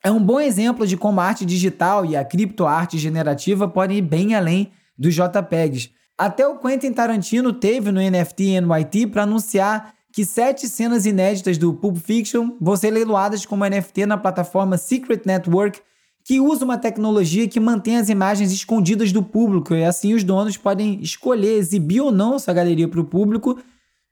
É 0.05 0.11
um 0.11 0.23
bom 0.23 0.39
exemplo 0.39 0.87
de 0.87 0.97
como 0.97 1.21
a 1.21 1.25
arte 1.25 1.45
digital 1.45 2.05
e 2.05 2.17
a 2.17 2.25
criptoarte 2.25 2.99
generativa 2.99 3.67
podem 3.67 3.99
ir 3.99 4.03
bem 4.03 4.35
além 4.35 4.71
dos 4.99 5.15
JPEGs. 5.15 5.91
Até 6.19 6.47
o 6.47 6.59
Quentin 6.59 6.93
Tarantino 6.93 7.53
teve 7.53 7.91
no 7.91 8.01
NFT 8.01 8.61
NYT 8.61 9.09
para 9.09 9.25
anunciar 9.25 9.95
que 10.13 10.25
sete 10.25 10.67
cenas 10.69 11.05
inéditas 11.05 11.59
do 11.59 11.75
Pulp 11.75 11.99
Fiction 11.99 12.57
vão 12.61 12.77
ser 12.77 12.91
leiloadas 12.91 13.45
como 13.45 13.67
NFT 13.67 14.07
na 14.07 14.17
plataforma 14.17 14.79
Secret 14.79 15.23
Network 15.27 15.81
que 16.27 16.41
usa 16.41 16.65
uma 16.65 16.77
tecnologia 16.77 17.47
que 17.47 17.61
mantém 17.61 17.99
as 17.99 18.09
imagens 18.09 18.51
escondidas 18.51 19.13
do 19.13 19.23
público 19.23 19.73
e 19.77 19.85
assim 19.85 20.13
os 20.13 20.25
donos 20.25 20.57
podem 20.57 21.01
escolher 21.01 21.57
exibir 21.57 22.01
ou 22.01 22.11
não 22.11 22.35
essa 22.35 22.53
galeria 22.53 22.89
para 22.89 23.01
o 23.01 23.05
público, 23.05 23.61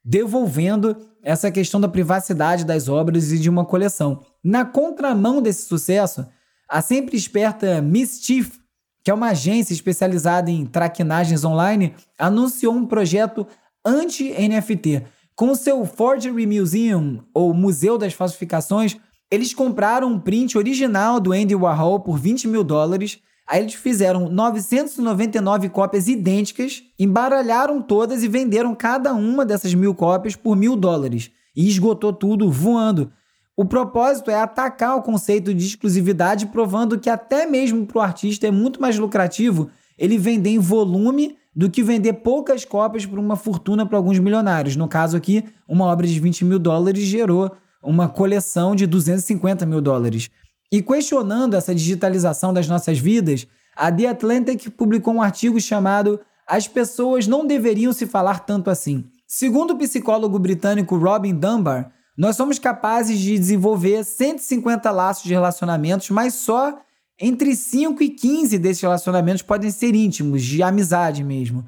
devolvendo 0.04 0.96
essa 1.24 1.50
questão 1.50 1.80
da 1.80 1.88
privacidade 1.88 2.64
das 2.64 2.88
obras 2.88 3.32
e 3.32 3.38
de 3.38 3.50
uma 3.50 3.64
coleção. 3.64 4.20
Na 4.44 4.64
contramão 4.64 5.42
desse 5.42 5.66
sucesso, 5.66 6.24
a 6.68 6.80
sempre 6.80 7.16
esperta 7.16 7.82
Mischief, 7.82 8.58
que 9.02 9.10
é 9.10 9.14
uma 9.14 9.30
agência 9.30 9.74
especializada 9.74 10.52
em 10.52 10.64
traquinagens 10.64 11.44
online, 11.44 11.94
anunciou 12.16 12.74
um 12.74 12.86
projeto 12.86 13.44
anti-NFT. 13.84 15.02
Com 15.34 15.52
seu 15.56 15.84
Forgery 15.84 16.46
Museum, 16.46 17.24
ou 17.34 17.52
Museu 17.52 17.98
das 17.98 18.12
Falsificações, 18.12 18.96
eles 19.34 19.52
compraram 19.52 20.12
um 20.12 20.18
print 20.18 20.56
original 20.56 21.18
do 21.18 21.32
Andy 21.32 21.54
Warhol 21.54 22.00
por 22.00 22.18
20 22.18 22.48
mil 22.48 22.62
dólares. 22.62 23.18
Aí 23.46 23.60
eles 23.60 23.74
fizeram 23.74 24.28
999 24.30 25.68
cópias 25.68 26.08
idênticas, 26.08 26.82
embaralharam 26.98 27.82
todas 27.82 28.22
e 28.22 28.28
venderam 28.28 28.74
cada 28.74 29.12
uma 29.12 29.44
dessas 29.44 29.74
mil 29.74 29.94
cópias 29.94 30.34
por 30.34 30.56
mil 30.56 30.76
dólares. 30.76 31.30
E 31.54 31.68
esgotou 31.68 32.12
tudo 32.12 32.50
voando. 32.50 33.12
O 33.56 33.64
propósito 33.64 34.30
é 34.30 34.40
atacar 34.40 34.96
o 34.96 35.02
conceito 35.02 35.54
de 35.54 35.64
exclusividade, 35.64 36.46
provando 36.46 36.98
que 36.98 37.10
até 37.10 37.46
mesmo 37.46 37.86
para 37.86 37.98
o 37.98 38.02
artista 38.02 38.46
é 38.46 38.50
muito 38.50 38.80
mais 38.80 38.98
lucrativo 38.98 39.70
ele 39.96 40.18
vender 40.18 40.50
em 40.50 40.58
volume 40.58 41.36
do 41.54 41.70
que 41.70 41.82
vender 41.82 42.14
poucas 42.14 42.64
cópias 42.64 43.06
por 43.06 43.18
uma 43.18 43.36
fortuna 43.36 43.86
para 43.86 43.96
alguns 43.96 44.18
milionários. 44.18 44.74
No 44.74 44.88
caso 44.88 45.16
aqui, 45.16 45.44
uma 45.68 45.84
obra 45.84 46.06
de 46.06 46.18
20 46.18 46.44
mil 46.44 46.58
dólares 46.58 47.04
gerou 47.04 47.52
uma 47.84 48.08
coleção 48.08 48.74
de 48.74 48.86
250 48.86 49.64
mil 49.66 49.80
dólares. 49.80 50.30
E 50.72 50.82
questionando 50.82 51.54
essa 51.54 51.74
digitalização 51.74 52.52
das 52.52 52.66
nossas 52.66 52.98
vidas, 52.98 53.46
a 53.76 53.92
The 53.92 54.06
Atlantic 54.06 54.70
publicou 54.70 55.14
um 55.14 55.22
artigo 55.22 55.60
chamado 55.60 56.20
As 56.46 56.66
pessoas 56.66 57.26
não 57.26 57.46
deveriam 57.46 57.92
se 57.92 58.06
falar 58.06 58.40
tanto 58.40 58.70
assim. 58.70 59.04
Segundo 59.26 59.72
o 59.72 59.78
psicólogo 59.78 60.38
britânico 60.38 60.96
Robin 60.96 61.34
Dunbar, 61.34 61.92
nós 62.16 62.36
somos 62.36 62.58
capazes 62.58 63.18
de 63.18 63.38
desenvolver 63.38 64.04
150 64.04 64.90
laços 64.90 65.24
de 65.24 65.32
relacionamentos, 65.32 66.10
mas 66.10 66.34
só 66.34 66.78
entre 67.20 67.54
5 67.54 68.02
e 68.02 68.10
15 68.10 68.58
desses 68.58 68.82
relacionamentos 68.82 69.42
podem 69.42 69.70
ser 69.70 69.94
íntimos, 69.94 70.42
de 70.42 70.62
amizade 70.62 71.22
mesmo. 71.22 71.64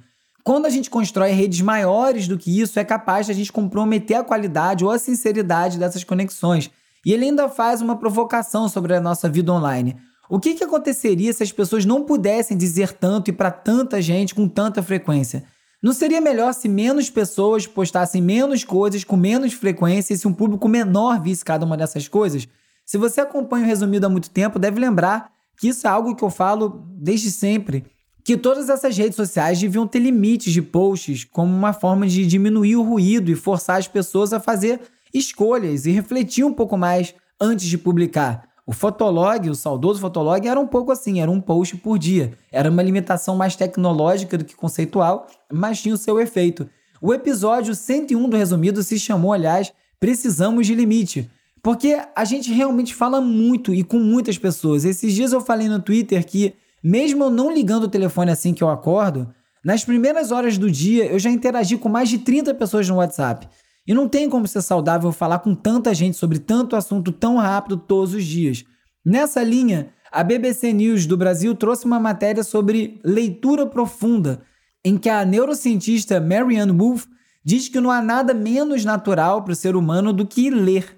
Quando 0.46 0.66
a 0.66 0.70
gente 0.70 0.88
constrói 0.88 1.32
redes 1.32 1.60
maiores 1.60 2.28
do 2.28 2.38
que 2.38 2.60
isso, 2.60 2.78
é 2.78 2.84
capaz 2.84 3.26
de 3.26 3.32
a 3.32 3.34
gente 3.34 3.50
comprometer 3.50 4.16
a 4.16 4.22
qualidade 4.22 4.84
ou 4.84 4.92
a 4.92 4.96
sinceridade 4.96 5.76
dessas 5.76 6.04
conexões. 6.04 6.70
E 7.04 7.12
ele 7.12 7.24
ainda 7.24 7.48
faz 7.48 7.82
uma 7.82 7.96
provocação 7.96 8.68
sobre 8.68 8.94
a 8.94 9.00
nossa 9.00 9.28
vida 9.28 9.52
online. 9.52 9.96
O 10.30 10.38
que, 10.38 10.54
que 10.54 10.62
aconteceria 10.62 11.32
se 11.32 11.42
as 11.42 11.50
pessoas 11.50 11.84
não 11.84 12.04
pudessem 12.04 12.56
dizer 12.56 12.92
tanto 12.92 13.28
e 13.28 13.32
para 13.32 13.50
tanta 13.50 14.00
gente 14.00 14.36
com 14.36 14.46
tanta 14.46 14.84
frequência? 14.84 15.42
Não 15.82 15.92
seria 15.92 16.20
melhor 16.20 16.54
se 16.54 16.68
menos 16.68 17.10
pessoas 17.10 17.66
postassem 17.66 18.22
menos 18.22 18.62
coisas 18.62 19.02
com 19.02 19.16
menos 19.16 19.52
frequência 19.52 20.14
e 20.14 20.16
se 20.16 20.28
um 20.28 20.32
público 20.32 20.68
menor 20.68 21.20
visse 21.20 21.44
cada 21.44 21.66
uma 21.66 21.76
dessas 21.76 22.06
coisas? 22.06 22.46
Se 22.84 22.96
você 22.96 23.20
acompanha 23.20 23.64
o 23.64 23.66
resumido 23.66 24.06
há 24.06 24.08
muito 24.08 24.30
tempo, 24.30 24.60
deve 24.60 24.78
lembrar 24.78 25.28
que 25.58 25.66
isso 25.66 25.88
é 25.88 25.90
algo 25.90 26.14
que 26.14 26.22
eu 26.22 26.30
falo 26.30 26.86
desde 27.00 27.32
sempre, 27.32 27.84
que 28.26 28.36
todas 28.36 28.68
essas 28.68 28.98
redes 28.98 29.14
sociais 29.14 29.60
deviam 29.60 29.86
ter 29.86 30.00
limites 30.00 30.52
de 30.52 30.60
posts 30.60 31.22
como 31.22 31.56
uma 31.56 31.72
forma 31.72 32.08
de 32.08 32.26
diminuir 32.26 32.74
o 32.74 32.82
ruído 32.82 33.30
e 33.30 33.36
forçar 33.36 33.78
as 33.78 33.86
pessoas 33.86 34.32
a 34.32 34.40
fazer 34.40 34.80
escolhas 35.14 35.86
e 35.86 35.92
refletir 35.92 36.44
um 36.44 36.52
pouco 36.52 36.76
mais 36.76 37.14
antes 37.40 37.66
de 37.66 37.78
publicar. 37.78 38.48
O 38.66 38.72
Fotolog, 38.72 39.48
o 39.48 39.54
saudoso 39.54 40.00
Fotolog, 40.00 40.44
era 40.44 40.58
um 40.58 40.66
pouco 40.66 40.90
assim, 40.90 41.20
era 41.20 41.30
um 41.30 41.40
post 41.40 41.76
por 41.76 42.00
dia. 42.00 42.36
Era 42.50 42.68
uma 42.68 42.82
limitação 42.82 43.36
mais 43.36 43.54
tecnológica 43.54 44.36
do 44.36 44.44
que 44.44 44.56
conceitual, 44.56 45.28
mas 45.52 45.80
tinha 45.80 45.94
o 45.94 45.98
seu 45.98 46.18
efeito. 46.18 46.68
O 47.00 47.14
episódio 47.14 47.76
101 47.76 48.28
do 48.28 48.36
Resumido 48.36 48.82
se 48.82 48.98
chamou, 48.98 49.32
aliás, 49.32 49.72
Precisamos 50.00 50.66
de 50.66 50.74
Limite, 50.74 51.30
porque 51.62 51.96
a 52.14 52.24
gente 52.24 52.52
realmente 52.52 52.92
fala 52.92 53.20
muito 53.20 53.72
e 53.72 53.84
com 53.84 54.00
muitas 54.00 54.36
pessoas. 54.36 54.84
Esses 54.84 55.14
dias 55.14 55.32
eu 55.32 55.40
falei 55.40 55.68
no 55.68 55.80
Twitter 55.80 56.26
que, 56.26 56.54
mesmo 56.88 57.24
eu 57.24 57.30
não 57.30 57.52
ligando 57.52 57.84
o 57.84 57.88
telefone 57.88 58.30
assim 58.30 58.54
que 58.54 58.62
eu 58.62 58.70
acordo, 58.70 59.28
nas 59.64 59.84
primeiras 59.84 60.30
horas 60.30 60.56
do 60.56 60.70
dia 60.70 61.04
eu 61.06 61.18
já 61.18 61.28
interagi 61.28 61.76
com 61.76 61.88
mais 61.88 62.08
de 62.08 62.18
30 62.18 62.54
pessoas 62.54 62.88
no 62.88 62.96
WhatsApp. 62.96 63.48
E 63.84 63.92
não 63.92 64.08
tem 64.08 64.30
como 64.30 64.46
ser 64.46 64.62
saudável 64.62 65.10
falar 65.10 65.40
com 65.40 65.52
tanta 65.52 65.92
gente 65.92 66.16
sobre 66.16 66.38
tanto 66.38 66.76
assunto 66.76 67.10
tão 67.10 67.38
rápido 67.38 67.76
todos 67.76 68.14
os 68.14 68.24
dias. 68.24 68.64
Nessa 69.04 69.42
linha, 69.42 69.90
a 70.12 70.22
BBC 70.22 70.72
News 70.72 71.06
do 71.06 71.16
Brasil 71.16 71.56
trouxe 71.56 71.86
uma 71.86 71.98
matéria 71.98 72.44
sobre 72.44 73.00
leitura 73.04 73.66
profunda, 73.66 74.42
em 74.84 74.96
que 74.96 75.08
a 75.08 75.24
neurocientista 75.24 76.20
Marianne 76.20 76.70
Wolf 76.70 77.06
diz 77.44 77.68
que 77.68 77.80
não 77.80 77.90
há 77.90 78.00
nada 78.00 78.32
menos 78.32 78.84
natural 78.84 79.42
para 79.42 79.52
o 79.52 79.56
ser 79.56 79.74
humano 79.74 80.12
do 80.12 80.24
que 80.24 80.50
ler. 80.50 80.95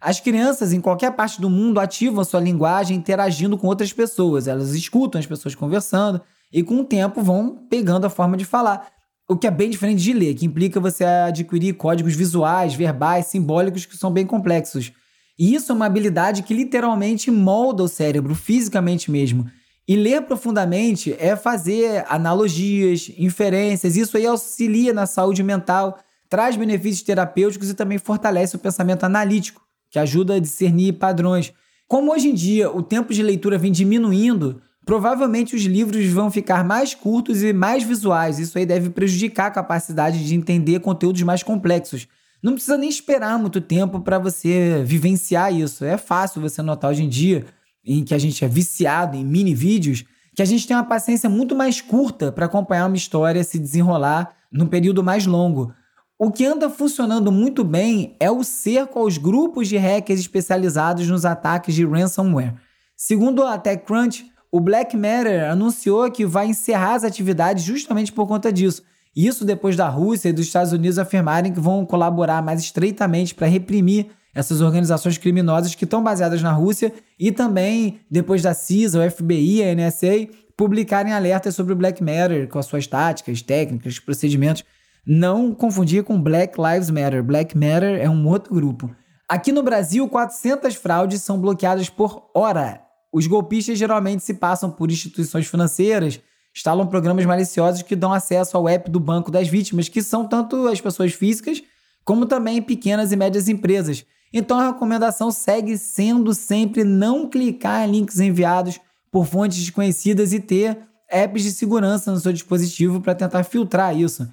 As 0.00 0.18
crianças 0.18 0.72
em 0.72 0.80
qualquer 0.80 1.12
parte 1.12 1.38
do 1.40 1.50
mundo 1.50 1.78
ativam 1.78 2.24
sua 2.24 2.40
linguagem 2.40 2.96
interagindo 2.96 3.58
com 3.58 3.66
outras 3.66 3.92
pessoas. 3.92 4.48
Elas 4.48 4.70
escutam 4.70 5.18
as 5.18 5.26
pessoas 5.26 5.54
conversando 5.54 6.22
e, 6.50 6.62
com 6.62 6.80
o 6.80 6.84
tempo, 6.84 7.22
vão 7.22 7.66
pegando 7.68 8.06
a 8.06 8.10
forma 8.10 8.34
de 8.34 8.46
falar. 8.46 8.88
O 9.28 9.36
que 9.36 9.46
é 9.46 9.50
bem 9.50 9.68
diferente 9.68 10.02
de 10.02 10.14
ler, 10.14 10.34
que 10.34 10.46
implica 10.46 10.80
você 10.80 11.04
adquirir 11.04 11.74
códigos 11.74 12.16
visuais, 12.16 12.74
verbais, 12.74 13.26
simbólicos 13.26 13.84
que 13.84 13.96
são 13.96 14.10
bem 14.10 14.24
complexos. 14.24 14.90
E 15.38 15.54
isso 15.54 15.70
é 15.70 15.74
uma 15.74 15.86
habilidade 15.86 16.42
que 16.42 16.54
literalmente 16.54 17.30
molda 17.30 17.82
o 17.82 17.88
cérebro, 17.88 18.34
fisicamente 18.34 19.10
mesmo. 19.10 19.46
E 19.86 19.96
ler 19.96 20.22
profundamente 20.22 21.14
é 21.18 21.36
fazer 21.36 22.06
analogias, 22.08 23.12
inferências, 23.18 23.96
isso 23.96 24.16
aí 24.16 24.26
auxilia 24.26 24.94
na 24.94 25.04
saúde 25.04 25.42
mental, 25.42 25.98
traz 26.28 26.56
benefícios 26.56 27.02
terapêuticos 27.02 27.68
e 27.68 27.74
também 27.74 27.98
fortalece 27.98 28.56
o 28.56 28.58
pensamento 28.58 29.04
analítico 29.04 29.60
que 29.90 29.98
ajuda 29.98 30.34
a 30.34 30.38
discernir 30.38 30.94
padrões. 30.94 31.52
Como 31.88 32.12
hoje 32.12 32.28
em 32.28 32.34
dia 32.34 32.70
o 32.70 32.82
tempo 32.82 33.12
de 33.12 33.22
leitura 33.22 33.58
vem 33.58 33.72
diminuindo, 33.72 34.62
provavelmente 34.86 35.56
os 35.56 35.62
livros 35.62 36.06
vão 36.06 36.30
ficar 36.30 36.64
mais 36.64 36.94
curtos 36.94 37.42
e 37.42 37.52
mais 37.52 37.82
visuais. 37.82 38.38
Isso 38.38 38.56
aí 38.56 38.64
deve 38.64 38.90
prejudicar 38.90 39.46
a 39.46 39.50
capacidade 39.50 40.24
de 40.24 40.34
entender 40.34 40.80
conteúdos 40.80 41.22
mais 41.22 41.42
complexos. 41.42 42.06
Não 42.42 42.54
precisa 42.54 42.78
nem 42.78 42.88
esperar 42.88 43.38
muito 43.38 43.60
tempo 43.60 44.00
para 44.00 44.18
você 44.18 44.82
vivenciar 44.84 45.54
isso. 45.54 45.84
É 45.84 45.98
fácil 45.98 46.40
você 46.40 46.62
notar 46.62 46.90
hoje 46.90 47.02
em 47.02 47.08
dia, 47.08 47.44
em 47.84 48.02
que 48.02 48.14
a 48.14 48.18
gente 48.18 48.44
é 48.44 48.48
viciado 48.48 49.16
em 49.16 49.24
mini 49.24 49.54
vídeos, 49.54 50.04
que 50.34 50.40
a 50.40 50.44
gente 50.46 50.66
tem 50.66 50.76
uma 50.76 50.84
paciência 50.84 51.28
muito 51.28 51.54
mais 51.54 51.80
curta 51.80 52.32
para 52.32 52.46
acompanhar 52.46 52.86
uma 52.86 52.96
história 52.96 53.44
se 53.44 53.58
desenrolar 53.58 54.34
num 54.50 54.66
período 54.66 55.02
mais 55.02 55.26
longo. 55.26 55.72
O 56.22 56.30
que 56.30 56.44
anda 56.44 56.68
funcionando 56.68 57.32
muito 57.32 57.64
bem 57.64 58.14
é 58.20 58.30
o 58.30 58.44
cerco 58.44 58.98
aos 58.98 59.16
grupos 59.16 59.68
de 59.68 59.78
hackers 59.78 60.20
especializados 60.20 61.08
nos 61.08 61.24
ataques 61.24 61.74
de 61.74 61.82
ransomware. 61.86 62.56
Segundo 62.94 63.42
a 63.42 63.56
TechCrunch, 63.56 64.30
o 64.52 64.60
Black 64.60 64.94
Matter 64.98 65.50
anunciou 65.50 66.10
que 66.10 66.26
vai 66.26 66.48
encerrar 66.48 66.96
as 66.96 67.04
atividades 67.04 67.64
justamente 67.64 68.12
por 68.12 68.26
conta 68.26 68.52
disso. 68.52 68.82
Isso 69.16 69.46
depois 69.46 69.76
da 69.76 69.88
Rússia 69.88 70.28
e 70.28 70.32
dos 70.34 70.44
Estados 70.44 70.74
Unidos 70.74 70.98
afirmarem 70.98 71.54
que 71.54 71.58
vão 71.58 71.86
colaborar 71.86 72.42
mais 72.42 72.60
estreitamente 72.60 73.34
para 73.34 73.46
reprimir 73.46 74.08
essas 74.34 74.60
organizações 74.60 75.16
criminosas 75.16 75.74
que 75.74 75.84
estão 75.84 76.02
baseadas 76.02 76.42
na 76.42 76.52
Rússia 76.52 76.92
e 77.18 77.32
também 77.32 78.00
depois 78.10 78.42
da 78.42 78.52
CISA, 78.52 79.02
o 79.02 79.10
FBI, 79.10 79.62
a 79.62 79.74
NSA 79.74 80.28
publicarem 80.54 81.14
alertas 81.14 81.54
sobre 81.54 81.72
o 81.72 81.76
Black 81.76 82.04
Matter 82.04 82.46
com 82.46 82.58
as 82.58 82.66
suas 82.66 82.86
táticas, 82.86 83.40
técnicas, 83.40 83.98
procedimentos 83.98 84.62
não 85.06 85.54
confundir 85.54 86.04
com 86.04 86.20
Black 86.20 86.56
Lives 86.60 86.90
Matter. 86.90 87.22
Black 87.22 87.56
Matter 87.56 88.00
é 88.00 88.08
um 88.08 88.26
outro 88.28 88.54
grupo. 88.54 88.94
Aqui 89.28 89.52
no 89.52 89.62
Brasil, 89.62 90.08
400 90.08 90.74
fraudes 90.74 91.22
são 91.22 91.40
bloqueadas 91.40 91.88
por 91.88 92.30
hora. 92.34 92.82
Os 93.12 93.26
golpistas 93.26 93.78
geralmente 93.78 94.22
se 94.22 94.34
passam 94.34 94.70
por 94.70 94.90
instituições 94.90 95.46
financeiras, 95.46 96.20
instalam 96.54 96.86
programas 96.86 97.24
maliciosos 97.24 97.82
que 97.82 97.96
dão 97.96 98.12
acesso 98.12 98.56
ao 98.56 98.68
app 98.68 98.90
do 98.90 99.00
banco 99.00 99.30
das 99.30 99.48
vítimas, 99.48 99.88
que 99.88 100.02
são 100.02 100.26
tanto 100.26 100.68
as 100.68 100.80
pessoas 100.80 101.12
físicas 101.12 101.62
como 102.04 102.26
também 102.26 102.60
pequenas 102.60 103.12
e 103.12 103.16
médias 103.16 103.48
empresas. 103.48 104.04
Então 104.32 104.58
a 104.58 104.68
recomendação 104.68 105.30
segue 105.30 105.76
sendo 105.76 106.32
sempre 106.34 106.84
não 106.84 107.28
clicar 107.28 107.88
em 107.88 107.92
links 107.92 108.20
enviados 108.20 108.80
por 109.10 109.26
fontes 109.26 109.58
desconhecidas 109.58 110.32
e 110.32 110.40
ter 110.40 110.78
apps 111.10 111.42
de 111.42 111.50
segurança 111.50 112.12
no 112.12 112.20
seu 112.20 112.32
dispositivo 112.32 113.00
para 113.00 113.14
tentar 113.14 113.42
filtrar 113.42 113.96
isso. 113.96 114.28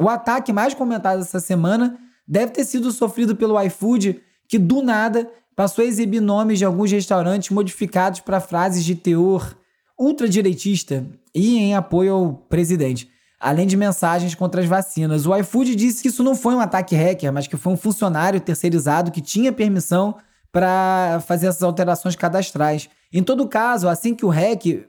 O 0.00 0.08
ataque 0.08 0.50
mais 0.50 0.72
comentado 0.72 1.20
essa 1.20 1.40
semana 1.40 1.98
deve 2.26 2.52
ter 2.52 2.64
sido 2.64 2.90
sofrido 2.90 3.36
pelo 3.36 3.60
iFood, 3.64 4.18
que 4.48 4.58
do 4.58 4.82
nada 4.82 5.30
passou 5.54 5.84
a 5.84 5.86
exibir 5.86 6.22
nomes 6.22 6.58
de 6.58 6.64
alguns 6.64 6.90
restaurantes 6.90 7.50
modificados 7.50 8.20
para 8.20 8.40
frases 8.40 8.82
de 8.82 8.94
teor 8.94 9.54
ultradireitista 9.98 11.04
e 11.34 11.58
em 11.58 11.74
apoio 11.74 12.14
ao 12.14 12.32
presidente, 12.32 13.10
além 13.38 13.66
de 13.66 13.76
mensagens 13.76 14.34
contra 14.34 14.62
as 14.62 14.66
vacinas. 14.66 15.26
O 15.26 15.36
iFood 15.36 15.76
disse 15.76 16.00
que 16.00 16.08
isso 16.08 16.24
não 16.24 16.34
foi 16.34 16.54
um 16.54 16.60
ataque 16.60 16.96
hacker, 16.96 17.30
mas 17.30 17.46
que 17.46 17.58
foi 17.58 17.74
um 17.74 17.76
funcionário 17.76 18.40
terceirizado 18.40 19.10
que 19.10 19.20
tinha 19.20 19.52
permissão 19.52 20.16
para 20.50 21.22
fazer 21.26 21.48
essas 21.48 21.62
alterações 21.62 22.16
cadastrais. 22.16 22.88
Em 23.12 23.22
todo 23.22 23.46
caso, 23.46 23.86
assim 23.86 24.14
que 24.14 24.24
o 24.24 24.30
hack, 24.30 24.86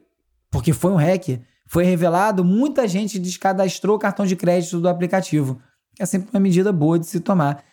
porque 0.50 0.72
foi 0.72 0.92
um 0.92 0.96
hack, 0.96 1.42
foi 1.72 1.86
revelado, 1.86 2.44
muita 2.44 2.86
gente 2.86 3.18
descadastrou 3.18 3.96
o 3.96 4.00
cartão 4.00 4.26
de 4.26 4.36
crédito 4.36 4.82
do 4.82 4.90
aplicativo, 4.90 5.58
que 5.96 6.04
é 6.04 6.06
sempre 6.06 6.30
uma 6.34 6.40
medida 6.40 6.70
boa 6.74 7.00
de 7.00 7.08
se 7.08 7.22
tomar. 7.22 7.64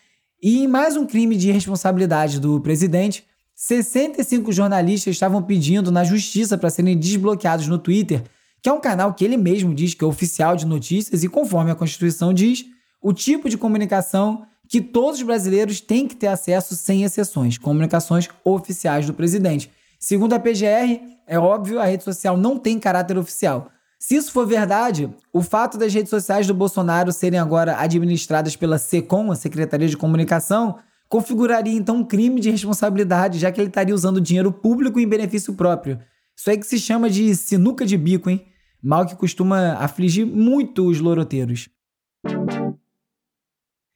E 0.40 0.60
em 0.60 0.68
mais 0.68 0.96
um 0.96 1.04
crime 1.04 1.34
de 1.34 1.50
responsabilidade 1.50 2.38
do 2.38 2.60
presidente, 2.60 3.26
65 3.56 4.52
jornalistas 4.52 5.16
estavam 5.16 5.42
pedindo 5.42 5.90
na 5.90 6.04
justiça 6.04 6.56
para 6.56 6.70
serem 6.70 6.96
desbloqueados 6.96 7.66
no 7.66 7.76
Twitter 7.76 8.22
que 8.62 8.68
é 8.68 8.72
um 8.72 8.80
canal 8.80 9.14
que 9.14 9.24
ele 9.24 9.36
mesmo 9.36 9.74
diz 9.74 9.94
que 9.94 10.04
é 10.04 10.06
oficial 10.06 10.54
de 10.54 10.64
notícias 10.64 11.24
e, 11.24 11.28
conforme 11.28 11.72
a 11.72 11.74
Constituição 11.74 12.32
diz, 12.32 12.66
o 13.02 13.12
tipo 13.12 13.48
de 13.48 13.58
comunicação 13.58 14.46
que 14.68 14.80
todos 14.80 15.18
os 15.18 15.26
brasileiros 15.26 15.80
têm 15.80 16.06
que 16.06 16.14
ter 16.14 16.28
acesso 16.28 16.76
sem 16.76 17.02
exceções, 17.02 17.58
comunicações 17.58 18.28
oficiais 18.44 19.06
do 19.06 19.14
presidente. 19.14 19.70
Segundo 19.98 20.34
a 20.34 20.38
PGR, 20.38 21.00
é 21.26 21.36
óbvio, 21.36 21.80
a 21.80 21.84
rede 21.84 22.04
social 22.04 22.36
não 22.36 22.56
tem 22.56 22.78
caráter 22.78 23.18
oficial. 23.18 23.72
Se 23.98 24.14
isso 24.14 24.30
for 24.30 24.46
verdade, 24.46 25.12
o 25.32 25.42
fato 25.42 25.76
das 25.76 25.92
redes 25.92 26.10
sociais 26.10 26.46
do 26.46 26.54
Bolsonaro 26.54 27.12
serem 27.12 27.40
agora 27.40 27.76
administradas 27.76 28.54
pela 28.54 28.78
SECOM, 28.78 29.32
a 29.32 29.34
Secretaria 29.34 29.88
de 29.88 29.96
Comunicação, 29.96 30.78
configuraria 31.08 31.76
então 31.76 31.96
um 31.96 32.04
crime 32.04 32.40
de 32.40 32.50
responsabilidade, 32.50 33.40
já 33.40 33.50
que 33.50 33.60
ele 33.60 33.68
estaria 33.68 33.94
usando 33.94 34.20
dinheiro 34.20 34.52
público 34.52 35.00
em 35.00 35.08
benefício 35.08 35.52
próprio. 35.54 35.98
Isso 36.36 36.48
aí 36.48 36.56
que 36.56 36.66
se 36.66 36.78
chama 36.78 37.10
de 37.10 37.34
sinuca 37.34 37.84
de 37.84 37.96
bico, 37.96 38.30
hein? 38.30 38.46
Mal 38.80 39.04
que 39.04 39.16
costuma 39.16 39.72
afligir 39.72 40.24
muito 40.24 40.86
os 40.86 41.00
loroteiros. 41.00 41.68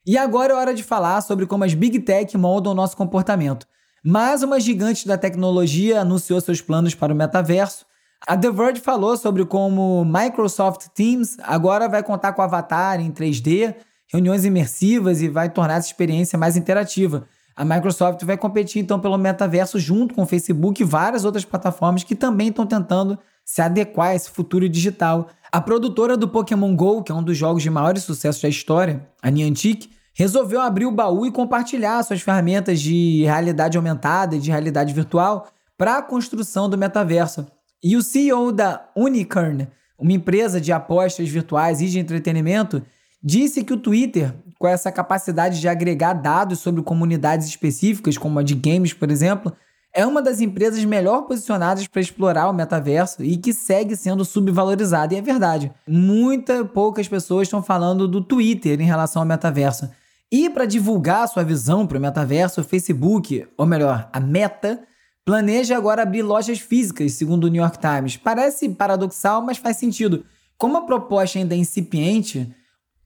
E 0.05 0.19
agora 0.19 0.53
é 0.53 0.57
hora 0.57 0.75
de 0.75 0.83
falar 0.83 1.21
sobre 1.21 1.47
como 1.47 1.63
as 1.63 1.75
Big 1.75 2.01
Tech 2.01 2.37
moldam 2.37 2.73
o 2.73 2.75
nosso 2.75 2.97
comportamento. 2.97 3.69
Mais 4.05 4.43
uma 4.43 4.59
gigante 4.59 5.07
da 5.07 5.17
tecnologia 5.17 6.01
anunciou 6.01 6.41
seus 6.41 6.61
planos 6.61 6.93
para 6.93 7.13
o 7.13 7.17
metaverso. 7.17 7.87
A 8.27 8.37
The 8.37 8.51
Verge 8.53 8.81
falou 8.81 9.17
sobre 9.17 9.45
como 9.45 10.05
Microsoft 10.05 10.87
Teams 10.95 11.37
agora 11.43 11.89
vai 11.89 12.05
contar 12.05 12.33
com 12.33 12.41
avatar 12.41 13.01
em 13.01 13.11
3D, 13.11 13.75
reuniões 14.07 14.45
imersivas 14.45 15.21
e 15.21 15.29
vai 15.29 15.51
tornar 15.51 15.75
essa 15.75 15.89
experiência 15.89 16.39
mais 16.39 16.57
interativa. 16.57 17.27
A 17.57 17.65
Microsoft 17.65 18.23
vai 18.23 18.37
competir 18.37 18.81
então 18.81 19.01
pelo 19.01 19.19
metaverso 19.19 19.79
junto 19.79 20.15
com 20.15 20.23
o 20.23 20.27
Facebook 20.27 20.81
e 20.81 20.87
várias 20.87 21.25
outras 21.25 21.45
plataformas 21.45 22.05
que 22.05 22.15
também 22.15 22.49
estão 22.49 22.65
tentando 22.65 23.19
se 23.45 23.61
adequar 23.61 24.11
a 24.11 24.15
esse 24.15 24.31
futuro 24.31 24.69
digital. 24.69 25.29
A 25.51 25.61
produtora 25.61 26.17
do 26.17 26.29
Pokémon 26.29 26.77
GO, 26.77 27.03
que 27.03 27.11
é 27.11 27.15
um 27.15 27.25
dos 27.25 27.37
jogos 27.37 27.63
de 27.63 27.71
maiores 27.71 28.05
sucessos 28.05 28.41
da 28.41 28.49
história, 28.49 29.05
a 29.21 29.31
Niantic, 29.31 29.91
resolveu 30.15 30.61
abrir 30.61 30.87
o 30.87 30.93
baú 30.93 31.27
e 31.27 31.33
compartilhar 31.33 32.03
suas 32.05 32.21
ferramentas 32.21 32.81
de 32.81 33.25
realidade 33.25 33.77
aumentada 33.77 34.37
e 34.37 34.39
de 34.39 34.51
realidade 34.51 34.95
virtual 34.95 35.49
para 35.77 35.99
a 35.99 36.03
construção 36.03 36.71
do 36.71 36.79
metaverso. 36.79 37.47
E 37.83 37.97
o 37.97 38.03
CEO 38.03 38.53
da 38.53 38.89
Unicorn, 38.97 39.69
uma 39.99 40.13
empresa 40.13 40.61
de 40.61 40.73
apostas 40.73 41.29
virtuais 41.29 41.81
e 41.81 41.89
de 41.89 41.99
entretenimento, 41.99 42.83
disse 43.23 43.65
que 43.65 43.73
o 43.73 43.77
Twitter, 43.77 44.35
com 44.59 44.69
essa 44.69 44.93
capacidade 44.93 45.61
de 45.61 45.69
agregar 45.69 46.13
dados 46.13 46.61
sobre 46.61 46.83
comunidades 46.83 47.49
específicas, 47.49 48.17
como 48.17 48.39
a 48.39 48.43
de 48.43 48.55
games, 48.55 48.93
por 48.93 49.11
exemplo, 49.11 49.53
é 49.95 50.07
uma 50.07 50.23
das 50.23 50.41
empresas 50.41 50.83
melhor 50.85 51.23
posicionadas 51.23 51.87
para 51.87 52.01
explorar 52.01 52.49
o 52.49 52.53
metaverso 52.53 53.23
e 53.23 53.37
que 53.37 53.53
segue 53.53 53.95
sendo 53.95 54.25
subvalorizada. 54.25 55.15
E 55.15 55.19
é 55.19 55.23
verdade. 55.23 55.71
Muitas 55.87 56.67
poucas 56.69 57.07
pessoas 57.07 57.47
estão 57.47 57.63
falando 57.63 58.09
do 58.09 58.23
Twitter 58.23 58.81
em 58.81 58.87
relação 58.87 59.21
ao 59.21 59.29
metaverso. 59.29 59.91
E 60.31 60.49
para 60.49 60.65
divulgar 60.65 61.29
sua 61.29 61.45
visão 61.45 61.87
para 61.87 61.99
o 61.99 62.01
metaverso, 62.01 62.63
o 62.63 62.65
Facebook, 62.65 63.47
ou 63.57 63.67
melhor, 63.67 64.09
a 64.11 64.19
Meta, 64.19 64.83
planeja 65.25 65.77
agora 65.77 66.03
abrir 66.03 66.23
lojas 66.23 66.59
físicas, 66.59 67.13
segundo 67.13 67.45
o 67.45 67.49
New 67.49 67.63
York 67.63 67.79
Times. 67.79 68.17
Parece 68.17 68.69
paradoxal, 68.69 69.43
mas 69.43 69.59
faz 69.59 69.77
sentido. 69.77 70.25
Como 70.59 70.77
a 70.77 70.83
proposta 70.83 71.39
ainda 71.39 71.55
é 71.55 71.59
incipiente, 71.59 72.55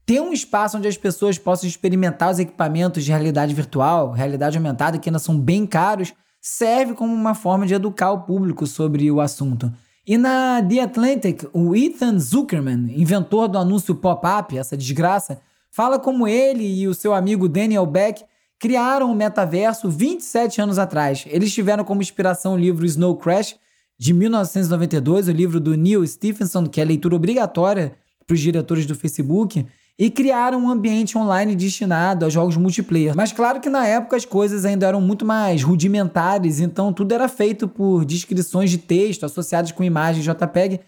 ter 0.04 0.20
um 0.20 0.32
espaço 0.32 0.78
onde 0.78 0.88
as 0.88 0.96
pessoas 0.96 1.38
possam 1.38 1.68
experimentar 1.68 2.30
os 2.30 2.38
equipamentos 2.38 3.04
de 3.04 3.10
realidade 3.10 3.54
virtual, 3.54 4.12
realidade 4.12 4.56
aumentada, 4.56 4.98
que 4.98 5.08
ainda 5.08 5.18
são 5.18 5.38
bem 5.38 5.66
caros, 5.66 6.14
serve 6.40 6.94
como 6.94 7.12
uma 7.12 7.34
forma 7.34 7.66
de 7.66 7.74
educar 7.74 8.12
o 8.12 8.22
público 8.22 8.66
sobre 8.66 9.10
o 9.10 9.20
assunto. 9.20 9.72
E 10.06 10.16
na 10.16 10.62
The 10.62 10.80
Atlantic, 10.80 11.42
o 11.52 11.74
Ethan 11.74 12.18
Zuckerman, 12.20 12.94
inventor 12.96 13.48
do 13.48 13.58
anúncio 13.58 13.96
pop-up, 13.96 14.56
essa 14.56 14.76
desgraça, 14.76 15.40
fala 15.72 15.98
como 15.98 16.28
ele 16.28 16.64
e 16.64 16.86
o 16.86 16.94
seu 16.94 17.12
amigo 17.12 17.48
Daniel 17.48 17.84
Beck 17.84 18.24
criaram 18.66 19.12
o 19.12 19.14
metaverso 19.14 19.88
27 19.88 20.60
anos 20.60 20.76
atrás. 20.76 21.24
Eles 21.28 21.54
tiveram 21.54 21.84
como 21.84 22.02
inspiração 22.02 22.54
o 22.54 22.58
livro 22.58 22.84
Snow 22.84 23.14
Crash, 23.14 23.54
de 23.96 24.12
1992, 24.12 25.28
o 25.28 25.30
livro 25.30 25.60
do 25.60 25.76
Neil 25.76 26.04
Stephenson, 26.04 26.66
que 26.66 26.80
é 26.80 26.84
leitura 26.84 27.14
obrigatória 27.14 27.92
para 28.26 28.34
os 28.34 28.40
diretores 28.40 28.84
do 28.84 28.96
Facebook, 28.96 29.64
e 29.96 30.10
criaram 30.10 30.58
um 30.64 30.68
ambiente 30.68 31.16
online 31.16 31.54
destinado 31.54 32.26
a 32.26 32.28
jogos 32.28 32.56
multiplayer. 32.56 33.14
Mas 33.14 33.32
claro 33.32 33.60
que 33.60 33.70
na 33.70 33.86
época 33.86 34.16
as 34.16 34.24
coisas 34.24 34.64
ainda 34.64 34.84
eram 34.84 35.00
muito 35.00 35.24
mais 35.24 35.62
rudimentares, 35.62 36.58
então 36.58 36.92
tudo 36.92 37.12
era 37.12 37.28
feito 37.28 37.68
por 37.68 38.04
descrições 38.04 38.68
de 38.68 38.78
texto 38.78 39.24
associadas 39.24 39.70
com 39.70 39.84
imagens 39.84 40.24
JPEG 40.24 40.80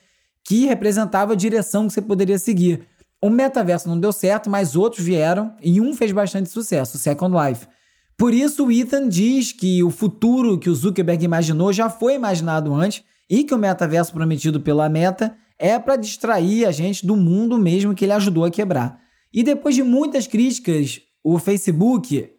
que 0.42 0.66
representava 0.66 1.35
a 1.35 1.37
direção 1.37 1.87
que 1.87 1.92
você 1.92 2.03
poderia 2.03 2.40
seguir. 2.40 2.88
O 3.20 3.31
metaverso 3.31 3.88
não 3.88 3.98
deu 3.98 4.12
certo, 4.12 4.48
mas 4.48 4.76
outros 4.76 5.04
vieram 5.04 5.54
e 5.62 5.81
um 5.81 5.94
fez 5.94 6.12
bastante 6.12 6.48
sucesso, 6.48 6.96
o 6.96 7.00
Second 7.00 7.35
Life. 7.37 7.66
Por 8.16 8.35
isso, 8.35 8.66
o 8.66 8.72
Ethan 8.72 9.09
diz 9.09 9.52
que 9.52 9.83
o 9.83 9.90
futuro 9.90 10.59
que 10.59 10.70
o 10.70 10.74
Zuckerberg 10.74 11.24
imaginou 11.24 11.72
já 11.72 11.88
foi 11.88 12.14
imaginado 12.14 12.74
antes 12.74 13.02
e 13.28 13.44
que 13.44 13.54
o 13.54 13.59
metaverso 13.59 14.12
prometido 14.12 14.61
pela 14.61 14.88
Meta 14.88 15.37
é 15.59 15.78
para 15.78 15.96
distrair 15.96 16.64
a 16.64 16.70
gente 16.70 17.07
do 17.07 17.16
mundo 17.16 17.59
mesmo 17.59 17.94
que 17.94 18.04
ele 18.04 18.12
ajudou 18.12 18.44
a 18.44 18.50
quebrar. 18.50 19.00
E 19.33 19.42
depois 19.42 19.74
de 19.74 19.83
muitas 19.83 20.26
críticas, 20.26 21.00
o 21.22 21.38
Facebook, 21.38 22.31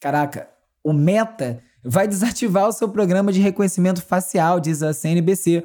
caraca, 0.00 0.48
o 0.84 0.92
Meta, 0.92 1.60
vai 1.84 2.06
desativar 2.06 2.68
o 2.68 2.72
seu 2.72 2.88
programa 2.88 3.32
de 3.32 3.40
reconhecimento 3.40 4.02
facial, 4.02 4.60
diz 4.60 4.82
a 4.82 4.92
CNBC. 4.92 5.64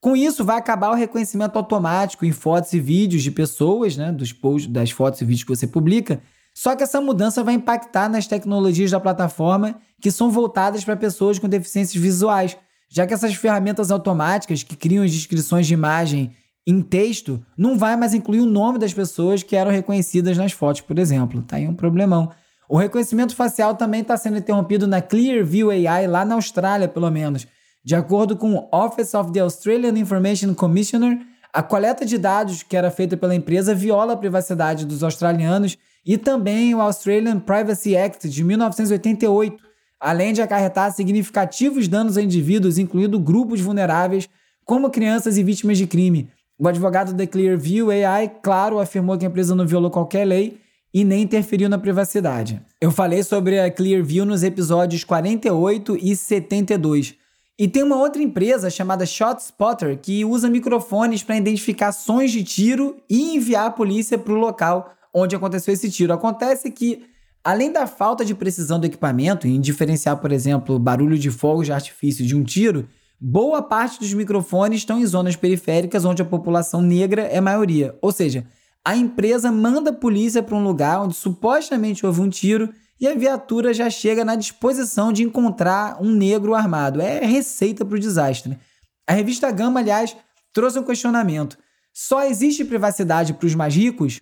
Com 0.00 0.14
isso, 0.14 0.44
vai 0.44 0.56
acabar 0.56 0.90
o 0.90 0.94
reconhecimento 0.94 1.56
automático 1.56 2.24
em 2.24 2.30
fotos 2.30 2.72
e 2.72 2.78
vídeos 2.78 3.22
de 3.22 3.30
pessoas, 3.30 3.96
né, 3.96 4.12
dos 4.12 4.32
posts, 4.32 4.70
das 4.70 4.90
fotos 4.90 5.20
e 5.20 5.24
vídeos 5.24 5.42
que 5.44 5.56
você 5.56 5.66
publica. 5.66 6.20
Só 6.54 6.74
que 6.76 6.82
essa 6.82 7.00
mudança 7.00 7.42
vai 7.42 7.54
impactar 7.54 8.08
nas 8.08 8.26
tecnologias 8.26 8.90
da 8.90 9.00
plataforma 9.00 9.80
que 10.00 10.10
são 10.10 10.30
voltadas 10.30 10.84
para 10.84 10.96
pessoas 10.96 11.38
com 11.38 11.48
deficiências 11.48 12.00
visuais, 12.00 12.56
já 12.88 13.06
que 13.06 13.14
essas 13.14 13.34
ferramentas 13.34 13.90
automáticas 13.90 14.62
que 14.62 14.76
criam 14.76 15.04
as 15.04 15.12
descrições 15.12 15.66
de 15.66 15.74
imagem 15.74 16.32
em 16.66 16.82
texto, 16.82 17.42
não 17.56 17.78
vai 17.78 17.96
mais 17.96 18.12
incluir 18.12 18.40
o 18.40 18.46
nome 18.46 18.78
das 18.78 18.92
pessoas 18.92 19.42
que 19.42 19.56
eram 19.56 19.70
reconhecidas 19.70 20.36
nas 20.36 20.52
fotos, 20.52 20.82
por 20.82 20.98
exemplo. 20.98 21.42
Tá 21.42 21.56
aí 21.56 21.66
um 21.66 21.74
problemão. 21.74 22.30
O 22.68 22.76
reconhecimento 22.76 23.34
facial 23.34 23.74
também 23.74 24.02
está 24.02 24.16
sendo 24.16 24.36
interrompido 24.36 24.86
na 24.86 25.00
Clearview 25.00 25.70
AI, 25.70 26.06
lá 26.06 26.24
na 26.24 26.34
Austrália, 26.34 26.86
pelo 26.86 27.10
menos. 27.10 27.46
De 27.88 27.94
acordo 27.94 28.36
com 28.36 28.52
o 28.52 28.68
Office 28.70 29.14
of 29.14 29.32
the 29.32 29.40
Australian 29.40 29.98
Information 29.98 30.52
Commissioner, 30.52 31.20
a 31.50 31.62
coleta 31.62 32.04
de 32.04 32.18
dados 32.18 32.62
que 32.62 32.76
era 32.76 32.90
feita 32.90 33.16
pela 33.16 33.34
empresa 33.34 33.74
viola 33.74 34.12
a 34.12 34.16
privacidade 34.18 34.84
dos 34.84 35.02
australianos 35.02 35.78
e 36.04 36.18
também 36.18 36.74
o 36.74 36.82
Australian 36.82 37.40
Privacy 37.40 37.96
Act 37.96 38.28
de 38.28 38.44
1988, 38.44 39.56
além 39.98 40.34
de 40.34 40.42
acarretar 40.42 40.92
significativos 40.92 41.88
danos 41.88 42.18
a 42.18 42.22
indivíduos, 42.22 42.76
incluindo 42.76 43.18
grupos 43.18 43.58
vulneráveis, 43.62 44.28
como 44.66 44.90
crianças 44.90 45.38
e 45.38 45.42
vítimas 45.42 45.78
de 45.78 45.86
crime. 45.86 46.28
O 46.58 46.68
advogado 46.68 47.14
da 47.14 47.26
Clearview 47.26 47.90
AI, 47.90 48.30
claro, 48.42 48.80
afirmou 48.80 49.16
que 49.16 49.24
a 49.24 49.30
empresa 49.30 49.54
não 49.54 49.66
violou 49.66 49.90
qualquer 49.90 50.26
lei 50.26 50.60
e 50.92 51.04
nem 51.04 51.22
interferiu 51.22 51.70
na 51.70 51.78
privacidade. 51.78 52.60
Eu 52.82 52.90
falei 52.90 53.22
sobre 53.22 53.58
a 53.58 53.70
Clearview 53.70 54.26
nos 54.26 54.42
episódios 54.42 55.04
48 55.04 55.96
e 55.98 56.14
72. 56.14 57.16
E 57.58 57.66
tem 57.66 57.82
uma 57.82 57.96
outra 57.96 58.22
empresa 58.22 58.70
chamada 58.70 59.04
ShotSpotter 59.04 59.98
que 60.00 60.24
usa 60.24 60.48
microfones 60.48 61.22
para 61.22 61.36
identificar 61.36 61.90
sons 61.90 62.30
de 62.30 62.44
tiro 62.44 62.96
e 63.10 63.34
enviar 63.34 63.66
a 63.66 63.70
polícia 63.70 64.16
para 64.16 64.32
o 64.32 64.36
local 64.36 64.92
onde 65.12 65.34
aconteceu 65.34 65.74
esse 65.74 65.90
tiro. 65.90 66.12
Acontece 66.12 66.70
que, 66.70 67.06
além 67.42 67.72
da 67.72 67.86
falta 67.86 68.24
de 68.24 68.34
precisão 68.34 68.78
do 68.78 68.86
equipamento, 68.86 69.48
em 69.48 69.60
diferenciar, 69.60 70.18
por 70.18 70.30
exemplo, 70.30 70.78
barulho 70.78 71.18
de 71.18 71.30
fogo 71.30 71.64
de 71.64 71.72
artifício 71.72 72.24
de 72.24 72.36
um 72.36 72.44
tiro, 72.44 72.88
Boa 73.20 73.60
parte 73.60 73.98
dos 73.98 74.14
microfones 74.14 74.78
estão 74.78 75.00
em 75.00 75.04
zonas 75.04 75.34
periféricas 75.34 76.04
onde 76.04 76.22
a 76.22 76.24
população 76.24 76.80
negra 76.80 77.22
é 77.22 77.40
maioria. 77.40 77.98
Ou 78.00 78.12
seja, 78.12 78.46
a 78.84 78.96
empresa 78.96 79.50
manda 79.50 79.90
a 79.90 79.92
polícia 79.92 80.40
para 80.40 80.54
um 80.54 80.62
lugar 80.62 81.02
onde 81.02 81.14
supostamente 81.14 82.06
houve 82.06 82.20
um 82.20 82.28
tiro 82.28 82.72
e 83.00 83.06
a 83.06 83.14
viatura 83.14 83.72
já 83.72 83.88
chega 83.88 84.24
na 84.24 84.34
disposição 84.34 85.12
de 85.12 85.22
encontrar 85.22 86.02
um 86.02 86.10
negro 86.10 86.54
armado. 86.54 87.00
É 87.00 87.24
receita 87.24 87.84
para 87.84 87.96
o 87.96 88.00
desastre. 88.00 88.58
A 89.06 89.12
revista 89.12 89.50
Gama, 89.50 89.80
aliás, 89.80 90.16
trouxe 90.52 90.78
um 90.78 90.82
questionamento. 90.82 91.56
Só 91.92 92.24
existe 92.24 92.64
privacidade 92.64 93.34
para 93.34 93.46
os 93.46 93.54
mais 93.54 93.74
ricos? 93.74 94.20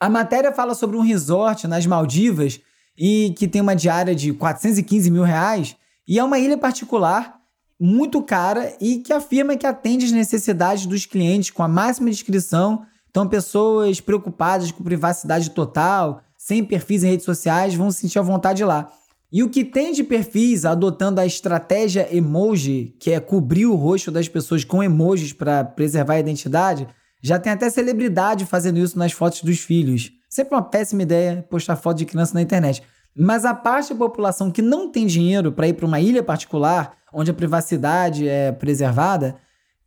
A 0.00 0.08
matéria 0.08 0.52
fala 0.52 0.74
sobre 0.74 0.96
um 0.96 1.02
resort 1.02 1.66
nas 1.68 1.86
Maldivas 1.86 2.60
e 2.96 3.34
que 3.36 3.48
tem 3.48 3.60
uma 3.60 3.76
diária 3.76 4.14
de 4.14 4.32
415 4.32 5.10
mil 5.10 5.22
reais 5.22 5.76
e 6.06 6.18
é 6.18 6.24
uma 6.24 6.38
ilha 6.38 6.58
particular 6.58 7.40
muito 7.78 8.22
cara 8.22 8.76
e 8.80 8.98
que 8.98 9.12
afirma 9.12 9.56
que 9.56 9.66
atende 9.66 10.06
às 10.06 10.12
necessidades 10.12 10.86
dos 10.86 11.04
clientes 11.04 11.50
com 11.50 11.62
a 11.62 11.68
máxima 11.68 12.10
discrição. 12.10 12.86
Então, 13.10 13.28
pessoas 13.28 14.00
preocupadas 14.00 14.70
com 14.70 14.84
privacidade 14.84 15.50
total, 15.50 16.22
sem 16.44 16.64
perfis 16.64 17.04
em 17.04 17.10
redes 17.10 17.24
sociais, 17.24 17.72
vão 17.72 17.88
se 17.92 18.00
sentir 18.00 18.18
à 18.18 18.22
vontade 18.22 18.64
lá. 18.64 18.90
E 19.30 19.44
o 19.44 19.48
que 19.48 19.64
tem 19.64 19.92
de 19.92 20.02
perfis 20.02 20.64
adotando 20.64 21.20
a 21.20 21.24
estratégia 21.24 22.08
emoji, 22.12 22.96
que 22.98 23.12
é 23.12 23.20
cobrir 23.20 23.66
o 23.66 23.76
rosto 23.76 24.10
das 24.10 24.28
pessoas 24.28 24.64
com 24.64 24.82
emojis 24.82 25.32
para 25.32 25.62
preservar 25.62 26.14
a 26.14 26.18
identidade, 26.18 26.88
já 27.22 27.38
tem 27.38 27.52
até 27.52 27.70
celebridade 27.70 28.44
fazendo 28.44 28.80
isso 28.80 28.98
nas 28.98 29.12
fotos 29.12 29.44
dos 29.44 29.60
filhos. 29.60 30.10
Sempre 30.28 30.56
uma 30.56 30.62
péssima 30.62 31.02
ideia 31.02 31.46
postar 31.48 31.76
foto 31.76 31.98
de 31.98 32.06
criança 32.06 32.34
na 32.34 32.42
internet. 32.42 32.82
Mas 33.16 33.44
a 33.44 33.54
parte 33.54 33.92
da 33.92 33.98
população 34.00 34.50
que 34.50 34.60
não 34.60 34.90
tem 34.90 35.06
dinheiro 35.06 35.52
para 35.52 35.68
ir 35.68 35.74
para 35.74 35.86
uma 35.86 36.00
ilha 36.00 36.24
particular, 36.24 36.96
onde 37.12 37.30
a 37.30 37.34
privacidade 37.34 38.26
é 38.26 38.50
preservada, 38.50 39.36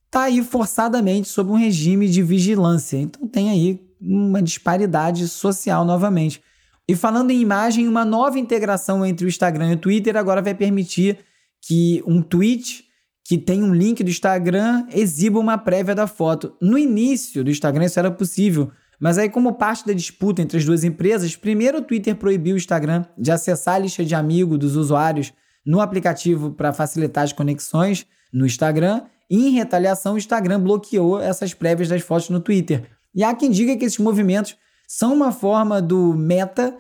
está 0.05 0.23
aí 0.23 0.41
forçadamente 0.41 1.27
sob 1.27 1.51
um 1.51 1.55
regime 1.55 2.07
de 2.07 2.23
vigilância. 2.23 2.95
Então 2.95 3.27
tem 3.27 3.49
aí 3.49 3.84
uma 3.99 4.41
disparidade 4.41 5.27
social 5.27 5.86
novamente. 5.86 6.41
E 6.88 6.95
falando 6.95 7.31
em 7.31 7.41
imagem, 7.41 7.88
uma 7.88 8.05
nova 8.05 8.38
integração 8.38 9.05
entre 9.05 9.25
o 9.25 9.29
Instagram 9.29 9.71
e 9.71 9.73
o 9.73 9.77
Twitter 9.77 10.15
agora 10.15 10.41
vai 10.41 10.53
permitir 10.53 11.19
que 11.62 12.03
um 12.05 12.21
tweet 12.21 12.86
que 13.27 13.39
tem 13.39 13.63
um 13.63 13.73
link 13.73 14.03
do 14.03 14.10
Instagram 14.10 14.86
exiba 14.93 15.39
uma 15.39 15.58
prévia 15.58 15.95
da 15.95 16.05
foto. 16.05 16.55
No 16.62 16.77
início 16.77 17.43
do 17.43 17.49
Instagram 17.49 17.86
isso 17.86 17.97
era 17.97 18.12
possível, 18.12 18.71
mas 18.99 19.17
aí 19.17 19.29
como 19.29 19.55
parte 19.55 19.86
da 19.86 19.93
disputa 19.93 20.43
entre 20.43 20.60
as 20.60 20.65
duas 20.65 20.84
empresas, 20.84 21.36
primeiro 21.36 21.79
o 21.79 21.81
Twitter 21.81 22.15
proibiu 22.15 22.53
o 22.53 22.58
Instagram 22.58 23.03
de 23.17 23.31
acessar 23.31 23.75
a 23.75 23.79
lista 23.79 24.05
de 24.05 24.13
amigos 24.13 24.60
dos 24.60 24.75
usuários 24.75 25.34
no 25.65 25.81
aplicativo 25.81 26.51
para 26.51 26.71
facilitar 26.71 27.23
as 27.23 27.34
conexões 27.34 28.05
no 28.31 28.45
Instagram, 28.45 29.01
e 29.29 29.47
em 29.47 29.51
retaliação 29.51 30.13
o 30.13 30.17
Instagram 30.17 30.60
bloqueou 30.60 31.19
essas 31.19 31.53
prévias 31.53 31.89
das 31.89 32.03
fotos 32.03 32.29
no 32.29 32.39
Twitter. 32.39 32.94
E 33.15 33.23
há 33.23 33.34
quem 33.34 33.49
diga 33.49 33.78
que 33.78 33.86
esses 33.86 33.97
movimentos 33.97 34.58
são 34.88 35.13
uma 35.13 35.32
forma 35.32 35.82
do 35.82 36.13
Meta, 36.13 36.75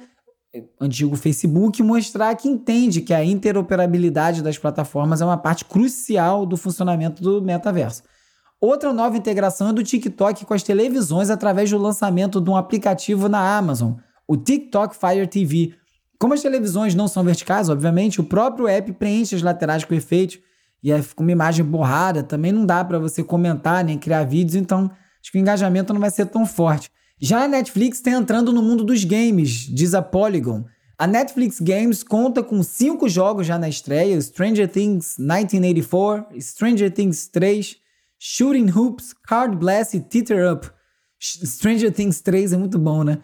antigo 0.79 1.15
Facebook, 1.15 1.81
mostrar 1.81 2.35
que 2.35 2.47
entende 2.47 3.01
que 3.01 3.13
a 3.13 3.23
interoperabilidade 3.23 4.41
das 4.41 4.57
plataformas 4.57 5.21
é 5.21 5.25
uma 5.25 5.37
parte 5.37 5.65
crucial 5.65 6.45
do 6.45 6.57
funcionamento 6.57 7.23
do 7.23 7.41
metaverso. 7.41 8.03
Outra 8.59 8.93
nova 8.93 9.17
integração 9.17 9.69
é 9.69 9.73
do 9.73 9.83
TikTok 9.83 10.45
com 10.45 10.53
as 10.53 10.63
televisões 10.63 11.29
através 11.29 11.69
do 11.69 11.77
lançamento 11.77 12.39
de 12.39 12.49
um 12.49 12.55
aplicativo 12.55 13.27
na 13.27 13.57
Amazon, 13.57 13.93
o 14.27 14.35
TikTok 14.35 14.95
Fire 14.95 15.27
TV. 15.27 15.73
Como 16.17 16.33
as 16.33 16.41
televisões 16.41 16.95
não 16.95 17.07
são 17.07 17.23
verticais, 17.23 17.69
obviamente, 17.69 18.21
o 18.21 18.23
próprio 18.23 18.67
app 18.67 18.91
preenche 18.93 19.35
as 19.35 19.41
laterais 19.41 19.83
com 19.83 19.93
efeitos 19.93 20.39
e 20.81 20.91
aí 20.91 21.01
fica 21.01 21.21
uma 21.21 21.31
imagem 21.31 21.65
borrada. 21.65 22.23
Também 22.23 22.51
não 22.51 22.65
dá 22.65 22.83
para 22.83 22.97
você 22.97 23.23
comentar 23.23 23.83
nem 23.83 23.97
criar 23.97 24.23
vídeos, 24.23 24.55
então 24.55 24.89
acho 25.25 25.31
que 25.31 25.39
o 25.39 25.41
engajamento 25.41 25.91
não 25.91 25.99
vai 25.99 26.11
ser 26.11 26.27
tão 26.27 26.45
forte. 26.45 26.91
Já 27.19 27.45
a 27.45 27.47
Netflix 27.47 27.97
está 27.97 28.11
entrando 28.11 28.53
no 28.53 28.61
mundo 28.61 28.83
dos 28.83 29.03
games, 29.03 29.49
diz 29.49 29.95
a 29.95 30.01
Polygon. 30.01 30.65
A 30.97 31.07
Netflix 31.07 31.59
Games 31.59 32.03
conta 32.03 32.43
com 32.43 32.61
cinco 32.61 33.09
jogos 33.09 33.47
já 33.47 33.57
na 33.57 33.67
estreia: 33.67 34.21
Stranger 34.21 34.69
Things 34.69 35.17
1984, 35.17 36.39
Stranger 36.39 36.91
Things 36.91 37.27
3, 37.27 37.75
Shooting 38.19 38.69
Hoops, 38.69 39.13
Card 39.27 39.57
Blast 39.57 39.97
e 39.97 39.99
Teeter 39.99 40.53
Up. 40.53 40.69
Stranger 41.19 41.91
Things 41.91 42.21
3 42.21 42.53
é 42.53 42.57
muito 42.57 42.77
bom, 42.77 43.03
né? 43.03 43.17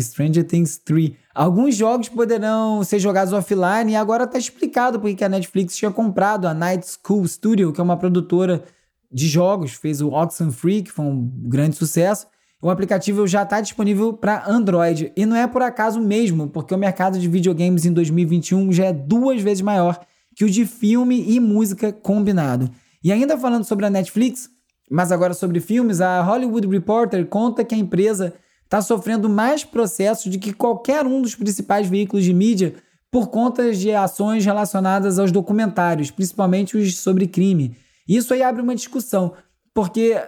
Stranger 0.00 0.44
Things 0.44 0.78
3. 0.78 1.12
Alguns 1.34 1.74
jogos 1.74 2.08
poderão 2.08 2.84
ser 2.84 2.98
jogados 2.98 3.32
offline 3.32 3.92
e 3.92 3.96
agora 3.96 4.24
está 4.24 4.38
explicado 4.38 5.00
porque 5.00 5.24
a 5.24 5.28
Netflix 5.28 5.76
tinha 5.76 5.90
comprado 5.90 6.46
a 6.46 6.52
Night 6.54 6.86
School 6.86 7.26
Studio, 7.26 7.72
que 7.72 7.80
é 7.80 7.84
uma 7.84 7.96
produtora 7.96 8.62
de 9.10 9.28
jogos, 9.28 9.72
fez 9.72 10.00
o 10.00 10.08
Oxenfree, 10.10 10.82
que 10.82 10.90
foi 10.90 11.04
um 11.04 11.30
grande 11.44 11.76
sucesso, 11.76 12.26
o 12.62 12.68
aplicativo 12.68 13.26
já 13.26 13.42
está 13.42 13.60
disponível 13.60 14.12
para 14.12 14.44
Android. 14.46 15.12
E 15.16 15.24
não 15.24 15.34
é 15.34 15.46
por 15.46 15.62
acaso 15.62 16.00
mesmo, 16.00 16.48
porque 16.48 16.74
o 16.74 16.78
mercado 16.78 17.18
de 17.18 17.26
videogames 17.26 17.86
em 17.86 17.92
2021 17.92 18.70
já 18.72 18.86
é 18.86 18.92
duas 18.92 19.40
vezes 19.40 19.62
maior 19.62 19.98
que 20.36 20.44
o 20.44 20.50
de 20.50 20.66
filme 20.66 21.24
e 21.26 21.40
música 21.40 21.92
combinado. 21.92 22.70
E 23.02 23.10
ainda 23.10 23.38
falando 23.38 23.64
sobre 23.64 23.86
a 23.86 23.90
Netflix, 23.90 24.50
mas 24.90 25.10
agora 25.10 25.32
sobre 25.32 25.58
filmes, 25.58 26.00
a 26.00 26.20
Hollywood 26.22 26.68
Reporter 26.68 27.26
conta 27.26 27.64
que 27.64 27.74
a 27.74 27.78
empresa 27.78 28.34
está 28.64 28.82
sofrendo 28.82 29.28
mais 29.28 29.64
processos 29.64 30.30
do 30.30 30.38
que 30.38 30.52
qualquer 30.52 31.06
um 31.06 31.22
dos 31.22 31.34
principais 31.34 31.88
veículos 31.88 32.24
de 32.24 32.34
mídia 32.34 32.74
por 33.10 33.28
conta 33.28 33.72
de 33.72 33.92
ações 33.92 34.44
relacionadas 34.44 35.18
aos 35.18 35.32
documentários, 35.32 36.10
principalmente 36.10 36.76
os 36.76 36.96
sobre 36.98 37.26
crime. 37.26 37.76
Isso 38.10 38.34
aí 38.34 38.42
abre 38.42 38.60
uma 38.60 38.74
discussão, 38.74 39.34
porque 39.72 40.20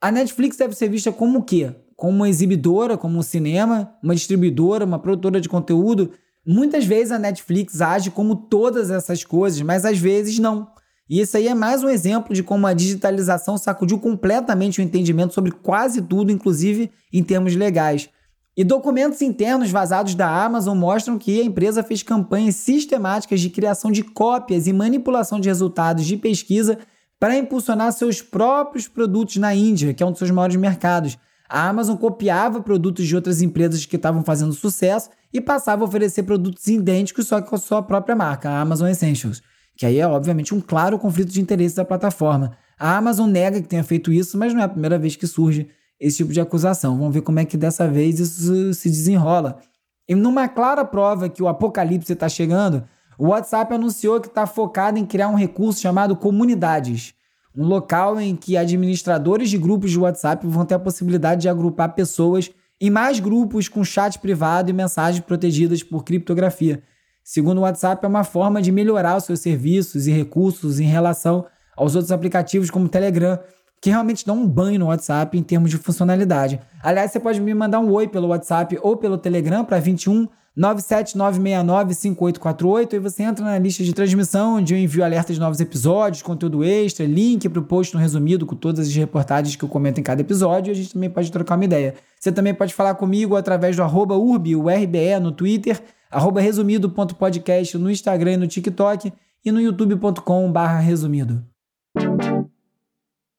a 0.00 0.10
Netflix 0.10 0.56
deve 0.56 0.74
ser 0.74 0.88
vista 0.88 1.12
como 1.12 1.40
o 1.40 1.42
quê? 1.42 1.70
Como 1.94 2.16
uma 2.16 2.30
exibidora, 2.30 2.96
como 2.96 3.18
um 3.18 3.22
cinema, 3.22 3.92
uma 4.02 4.14
distribuidora, 4.14 4.86
uma 4.86 4.98
produtora 4.98 5.38
de 5.38 5.46
conteúdo. 5.46 6.12
Muitas 6.46 6.86
vezes 6.86 7.12
a 7.12 7.18
Netflix 7.18 7.82
age 7.82 8.10
como 8.10 8.36
todas 8.36 8.90
essas 8.90 9.22
coisas, 9.22 9.60
mas 9.60 9.84
às 9.84 9.98
vezes 9.98 10.38
não. 10.38 10.66
E 11.10 11.20
esse 11.20 11.36
aí 11.36 11.46
é 11.46 11.54
mais 11.54 11.84
um 11.84 11.90
exemplo 11.90 12.34
de 12.34 12.42
como 12.42 12.66
a 12.66 12.72
digitalização 12.72 13.58
sacudiu 13.58 13.98
completamente 13.98 14.80
o 14.80 14.82
entendimento 14.82 15.34
sobre 15.34 15.50
quase 15.50 16.00
tudo, 16.00 16.32
inclusive 16.32 16.90
em 17.12 17.22
termos 17.22 17.54
legais. 17.54 18.08
E 18.56 18.64
documentos 18.64 19.20
internos 19.20 19.70
vazados 19.70 20.14
da 20.14 20.26
Amazon 20.26 20.78
mostram 20.78 21.18
que 21.18 21.38
a 21.38 21.44
empresa 21.44 21.82
fez 21.82 22.02
campanhas 22.02 22.54
sistemáticas 22.54 23.42
de 23.42 23.50
criação 23.50 23.92
de 23.92 24.02
cópias 24.02 24.66
e 24.66 24.72
manipulação 24.72 25.38
de 25.38 25.50
resultados 25.50 26.06
de 26.06 26.16
pesquisa 26.16 26.78
para 27.18 27.36
impulsionar 27.36 27.92
seus 27.92 28.20
próprios 28.20 28.88
produtos 28.88 29.36
na 29.36 29.54
Índia, 29.54 29.94
que 29.94 30.02
é 30.02 30.06
um 30.06 30.10
dos 30.10 30.18
seus 30.18 30.30
maiores 30.30 30.56
mercados. 30.56 31.18
A 31.48 31.68
Amazon 31.68 31.96
copiava 31.96 32.60
produtos 32.60 33.06
de 33.06 33.14
outras 33.14 33.40
empresas 33.40 33.86
que 33.86 33.96
estavam 33.96 34.22
fazendo 34.22 34.52
sucesso 34.52 35.10
e 35.32 35.40
passava 35.40 35.84
a 35.84 35.86
oferecer 35.86 36.24
produtos 36.24 36.66
idênticos, 36.66 37.28
só 37.28 37.40
que 37.40 37.48
com 37.48 37.54
a 37.54 37.58
sua 37.58 37.82
própria 37.82 38.16
marca, 38.16 38.50
a 38.50 38.60
Amazon 38.60 38.88
Essentials. 38.88 39.42
Que 39.76 39.86
aí 39.86 39.98
é, 39.98 40.06
obviamente, 40.06 40.54
um 40.54 40.60
claro 40.60 40.98
conflito 40.98 41.30
de 41.30 41.40
interesse 41.40 41.76
da 41.76 41.84
plataforma. 41.84 42.56
A 42.78 42.96
Amazon 42.96 43.30
nega 43.30 43.60
que 43.60 43.68
tenha 43.68 43.84
feito 43.84 44.12
isso, 44.12 44.36
mas 44.36 44.52
não 44.52 44.60
é 44.60 44.64
a 44.64 44.68
primeira 44.68 44.98
vez 44.98 45.16
que 45.16 45.26
surge 45.26 45.68
esse 46.00 46.18
tipo 46.18 46.32
de 46.32 46.40
acusação. 46.40 46.96
Vamos 46.98 47.14
ver 47.14 47.22
como 47.22 47.38
é 47.38 47.44
que 47.44 47.56
dessa 47.56 47.88
vez 47.88 48.18
isso 48.18 48.74
se 48.74 48.88
desenrola. 48.88 49.60
E 50.08 50.14
numa 50.14 50.48
clara 50.48 50.84
prova 50.84 51.28
que 51.28 51.42
o 51.42 51.48
apocalipse 51.48 52.12
está 52.12 52.28
chegando, 52.28 52.84
o 53.18 53.28
WhatsApp 53.28 53.74
anunciou 53.74 54.20
que 54.20 54.28
está 54.28 54.46
focado 54.46 54.98
em 54.98 55.06
criar 55.06 55.28
um 55.28 55.34
recurso 55.34 55.80
chamado 55.80 56.16
Comunidades, 56.16 57.14
um 57.56 57.64
local 57.64 58.20
em 58.20 58.36
que 58.36 58.56
administradores 58.56 59.48
de 59.48 59.56
grupos 59.56 59.90
de 59.90 59.98
WhatsApp 59.98 60.46
vão 60.46 60.64
ter 60.64 60.74
a 60.74 60.78
possibilidade 60.78 61.42
de 61.42 61.48
agrupar 61.48 61.94
pessoas 61.94 62.50
em 62.78 62.90
mais 62.90 63.18
grupos 63.18 63.68
com 63.68 63.82
chat 63.82 64.18
privado 64.18 64.68
e 64.68 64.74
mensagens 64.74 65.24
protegidas 65.24 65.82
por 65.82 66.04
criptografia. 66.04 66.82
Segundo 67.24 67.58
o 67.58 67.62
WhatsApp, 67.62 68.04
é 68.04 68.08
uma 68.08 68.22
forma 68.22 68.60
de 68.60 68.70
melhorar 68.70 69.16
os 69.16 69.24
seus 69.24 69.40
serviços 69.40 70.06
e 70.06 70.12
recursos 70.12 70.78
em 70.78 70.84
relação 70.84 71.46
aos 71.76 71.94
outros 71.94 72.12
aplicativos 72.12 72.70
como 72.70 72.86
o 72.86 72.88
Telegram, 72.88 73.38
que 73.80 73.90
realmente 73.90 74.24
dão 74.24 74.36
um 74.36 74.46
banho 74.46 74.78
no 74.78 74.86
WhatsApp 74.86 75.36
em 75.36 75.42
termos 75.42 75.70
de 75.70 75.78
funcionalidade. 75.78 76.60
Aliás, 76.82 77.10
você 77.10 77.18
pode 77.18 77.40
me 77.40 77.54
mandar 77.54 77.80
um 77.80 77.90
oi 77.90 78.06
pelo 78.06 78.28
WhatsApp 78.28 78.78
ou 78.82 78.96
pelo 78.96 79.18
Telegram 79.18 79.64
para 79.64 79.80
21 79.80 80.28
979695848 80.58 82.94
e 82.94 82.98
você 82.98 83.22
entra 83.22 83.44
na 83.44 83.58
lista 83.58 83.84
de 83.84 83.92
transmissão 83.92 84.56
onde 84.56 84.72
eu 84.72 84.78
envio 84.78 85.04
alertas 85.04 85.36
de 85.36 85.40
novos 85.40 85.60
episódios, 85.60 86.22
conteúdo 86.22 86.64
extra, 86.64 87.04
link 87.04 87.46
para 87.48 87.60
o 87.60 87.64
post 87.64 87.94
no 87.94 88.00
resumido 88.00 88.46
com 88.46 88.56
todas 88.56 88.88
as 88.88 88.94
reportagens 88.94 89.54
que 89.54 89.62
eu 89.62 89.68
comento 89.68 90.00
em 90.00 90.02
cada 90.02 90.22
episódio 90.22 90.70
e 90.70 90.72
a 90.72 90.74
gente 90.74 90.94
também 90.94 91.10
pode 91.10 91.30
trocar 91.30 91.56
uma 91.56 91.66
ideia. 91.66 91.94
Você 92.18 92.32
também 92.32 92.54
pode 92.54 92.72
falar 92.72 92.94
comigo 92.94 93.36
através 93.36 93.76
do 93.76 93.82
arroba 93.82 94.16
urbi, 94.16 94.56
o 94.56 94.70
RBE 94.70 95.20
no 95.20 95.30
Twitter, 95.30 95.78
arroba 96.10 96.40
resumido.podcast 96.40 97.76
no 97.76 97.90
Instagram 97.90 98.32
e 98.32 98.38
no 98.38 98.46
TikTok 98.46 99.12
e 99.44 99.52
no 99.52 99.60
youtube.com 99.60 100.50
barra 100.50 100.78
resumido. 100.78 101.44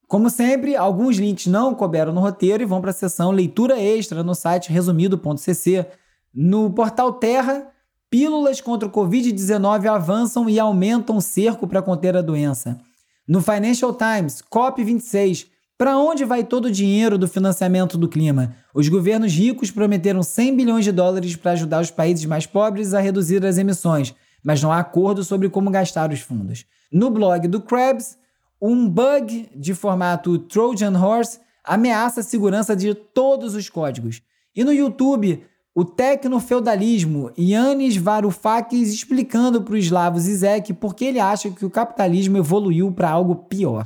Como 0.08 0.30
sempre, 0.30 0.75
alguns 0.75 1.17
links 1.17 1.47
não 1.47 1.73
couberam 1.73 2.13
no 2.13 2.21
roteiro 2.21 2.62
e 2.62 2.65
vão 2.65 2.80
para 2.80 2.91
a 2.91 2.93
seção 2.93 3.32
leitura 3.32 3.77
extra 3.77 4.23
no 4.23 4.36
site 4.36 4.71
resumido.cc 4.71 5.88
no 6.33 6.69
portal 6.71 7.13
Terra, 7.13 7.67
pílulas 8.09 8.61
contra 8.61 8.87
o 8.87 8.91
Covid-19 8.91 9.85
avançam 9.87 10.49
e 10.49 10.59
aumentam 10.59 11.17
o 11.17 11.21
cerco 11.21 11.67
para 11.67 11.81
conter 11.81 12.15
a 12.15 12.21
doença. 12.21 12.79
No 13.27 13.41
Financial 13.41 13.93
Times, 13.93 14.41
COP26, 14.51 15.47
para 15.77 15.97
onde 15.97 16.25
vai 16.25 16.43
todo 16.43 16.65
o 16.65 16.71
dinheiro 16.71 17.17
do 17.17 17.27
financiamento 17.27 17.97
do 17.97 18.07
clima? 18.07 18.55
Os 18.73 18.87
governos 18.89 19.33
ricos 19.33 19.69
prometeram 19.69 20.23
100 20.23 20.55
bilhões 20.55 20.85
de 20.85 20.91
dólares 20.91 21.35
para 21.35 21.51
ajudar 21.51 21.81
os 21.81 21.91
países 21.91 22.25
mais 22.25 22.45
pobres 22.45 22.93
a 22.93 22.99
reduzir 22.99 23.45
as 23.45 23.57
emissões, 23.57 24.15
mas 24.43 24.61
não 24.63 24.71
há 24.71 24.79
acordo 24.79 25.23
sobre 25.23 25.49
como 25.49 25.69
gastar 25.69 26.11
os 26.11 26.19
fundos. 26.19 26.65
No 26.91 27.11
blog 27.11 27.47
do 27.47 27.61
Krabs, 27.61 28.17
um 28.61 28.89
bug 28.89 29.49
de 29.55 29.73
formato 29.75 30.39
Trojan 30.39 30.97
Horse 30.97 31.39
ameaça 31.63 32.21
a 32.21 32.23
segurança 32.23 32.75
de 32.75 32.95
todos 32.95 33.53
os 33.53 33.69
códigos. 33.69 34.21
E 34.55 34.63
no 34.63 34.73
YouTube, 34.73 35.43
o 35.77 35.85
tecnofeudalismo, 35.85 37.31
Yannis 37.37 37.97
Varoufakis 37.97 38.91
explicando 38.91 39.61
para 39.61 39.75
o 39.75 39.77
eslavo 39.77 40.17
Zizek 40.17 40.73
por 40.73 40.95
que 40.95 41.05
ele 41.05 41.19
acha 41.19 41.51
que 41.51 41.63
o 41.63 41.69
capitalismo 41.69 42.35
evoluiu 42.35 42.91
para 42.91 43.11
algo 43.11 43.35
pior. 43.35 43.85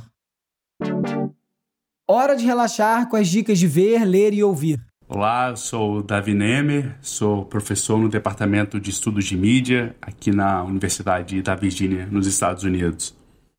Hora 2.08 2.34
de 2.34 2.46
relaxar 2.46 3.10
com 3.10 3.16
as 3.16 3.28
dicas 3.28 3.58
de 3.58 3.66
ver, 3.66 4.06
ler 4.06 4.32
e 4.32 4.42
ouvir. 4.42 4.80
Olá, 5.06 5.54
sou 5.54 5.98
o 5.98 6.02
Davi 6.02 6.32
Nemer, 6.32 6.96
sou 7.02 7.44
professor 7.44 7.98
no 7.98 8.08
Departamento 8.08 8.80
de 8.80 8.88
Estudos 8.88 9.26
de 9.26 9.36
Mídia 9.36 9.94
aqui 10.00 10.30
na 10.30 10.64
Universidade 10.64 11.42
da 11.42 11.54
Virgínia, 11.54 12.08
nos 12.10 12.26
Estados 12.26 12.64
Unidos. 12.64 13.14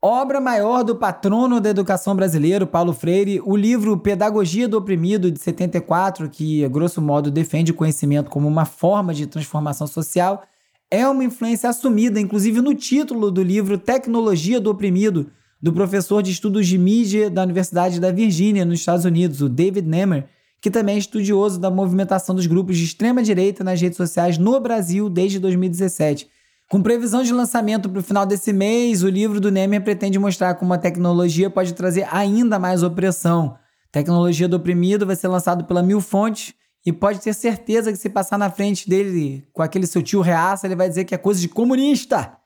Obra 0.06 0.38
maior 0.38 0.84
do 0.84 0.94
patrono 0.94 1.58
da 1.62 1.70
educação 1.70 2.14
brasileiro, 2.14 2.66
Paulo 2.66 2.92
Freire, 2.92 3.40
o 3.42 3.56
livro 3.56 3.96
Pedagogia 3.96 4.68
do 4.68 4.76
Oprimido, 4.76 5.30
de 5.30 5.40
74, 5.40 6.28
que, 6.28 6.68
grosso 6.68 7.00
modo, 7.00 7.30
defende 7.30 7.72
o 7.72 7.74
conhecimento 7.74 8.28
como 8.28 8.46
uma 8.46 8.66
forma 8.66 9.14
de 9.14 9.26
transformação 9.26 9.86
social, 9.86 10.42
é 10.90 11.08
uma 11.08 11.24
influência 11.24 11.70
assumida, 11.70 12.20
inclusive 12.20 12.60
no 12.60 12.74
título 12.74 13.30
do 13.30 13.42
livro 13.42 13.78
Tecnologia 13.78 14.60
do 14.60 14.68
Oprimido, 14.68 15.30
do 15.58 15.72
professor 15.72 16.22
de 16.22 16.32
estudos 16.32 16.66
de 16.66 16.76
mídia 16.76 17.30
da 17.30 17.42
Universidade 17.42 17.98
da 17.98 18.12
Virgínia, 18.12 18.66
nos 18.66 18.80
Estados 18.80 19.06
Unidos, 19.06 19.40
o 19.40 19.48
David 19.48 19.88
Nemer, 19.88 20.26
que 20.60 20.70
também 20.70 20.96
é 20.96 20.98
estudioso 20.98 21.58
da 21.58 21.70
movimentação 21.70 22.34
dos 22.34 22.46
grupos 22.46 22.76
de 22.76 22.84
extrema-direita 22.84 23.64
nas 23.64 23.80
redes 23.80 23.96
sociais 23.96 24.36
no 24.36 24.60
Brasil 24.60 25.08
desde 25.08 25.38
2017. 25.38 26.28
Com 26.70 26.82
previsão 26.82 27.22
de 27.22 27.32
lançamento 27.32 27.88
para 27.88 28.00
o 28.00 28.02
final 28.02 28.24
desse 28.26 28.52
mês, 28.52 29.02
o 29.02 29.08
livro 29.08 29.40
do 29.40 29.50
Nemer 29.50 29.82
pretende 29.82 30.18
mostrar 30.18 30.54
como 30.54 30.72
a 30.72 30.78
tecnologia 30.78 31.50
pode 31.50 31.74
trazer 31.74 32.08
ainda 32.10 32.58
mais 32.58 32.82
opressão. 32.82 33.56
Tecnologia 33.92 34.48
do 34.48 34.56
Oprimido 34.56 35.06
vai 35.06 35.14
ser 35.14 35.28
lançado 35.28 35.64
pela 35.64 35.82
Mil 35.82 36.00
Fontes 36.00 36.54
e 36.84 36.92
pode 36.92 37.20
ter 37.20 37.32
certeza 37.32 37.92
que 37.92 37.98
se 37.98 38.10
passar 38.10 38.38
na 38.38 38.50
frente 38.50 38.88
dele 38.88 39.46
com 39.52 39.62
aquele 39.62 39.86
seu 39.86 40.02
tio 40.02 40.20
reaça, 40.20 40.66
ele 40.66 40.76
vai 40.76 40.88
dizer 40.88 41.04
que 41.04 41.14
é 41.14 41.18
coisa 41.18 41.40
de 41.40 41.48
comunista. 41.48 42.36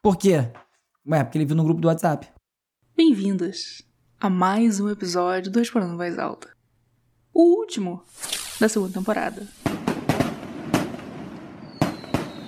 Por 0.00 0.16
quê? 0.16 0.48
Ué, 1.06 1.24
porque 1.24 1.38
ele 1.38 1.46
viu 1.46 1.56
no 1.56 1.64
grupo 1.64 1.80
do 1.80 1.88
WhatsApp. 1.88 2.28
Bem-vindas 2.96 3.82
a 4.20 4.30
mais 4.30 4.78
um 4.80 4.88
episódio 4.88 5.50
do 5.50 5.60
Explorando 5.60 5.96
Voz 5.96 6.18
Alta 6.18 6.52
o 7.34 7.58
último 7.58 8.02
da 8.60 8.68
segunda 8.68 8.92
temporada. 8.92 9.46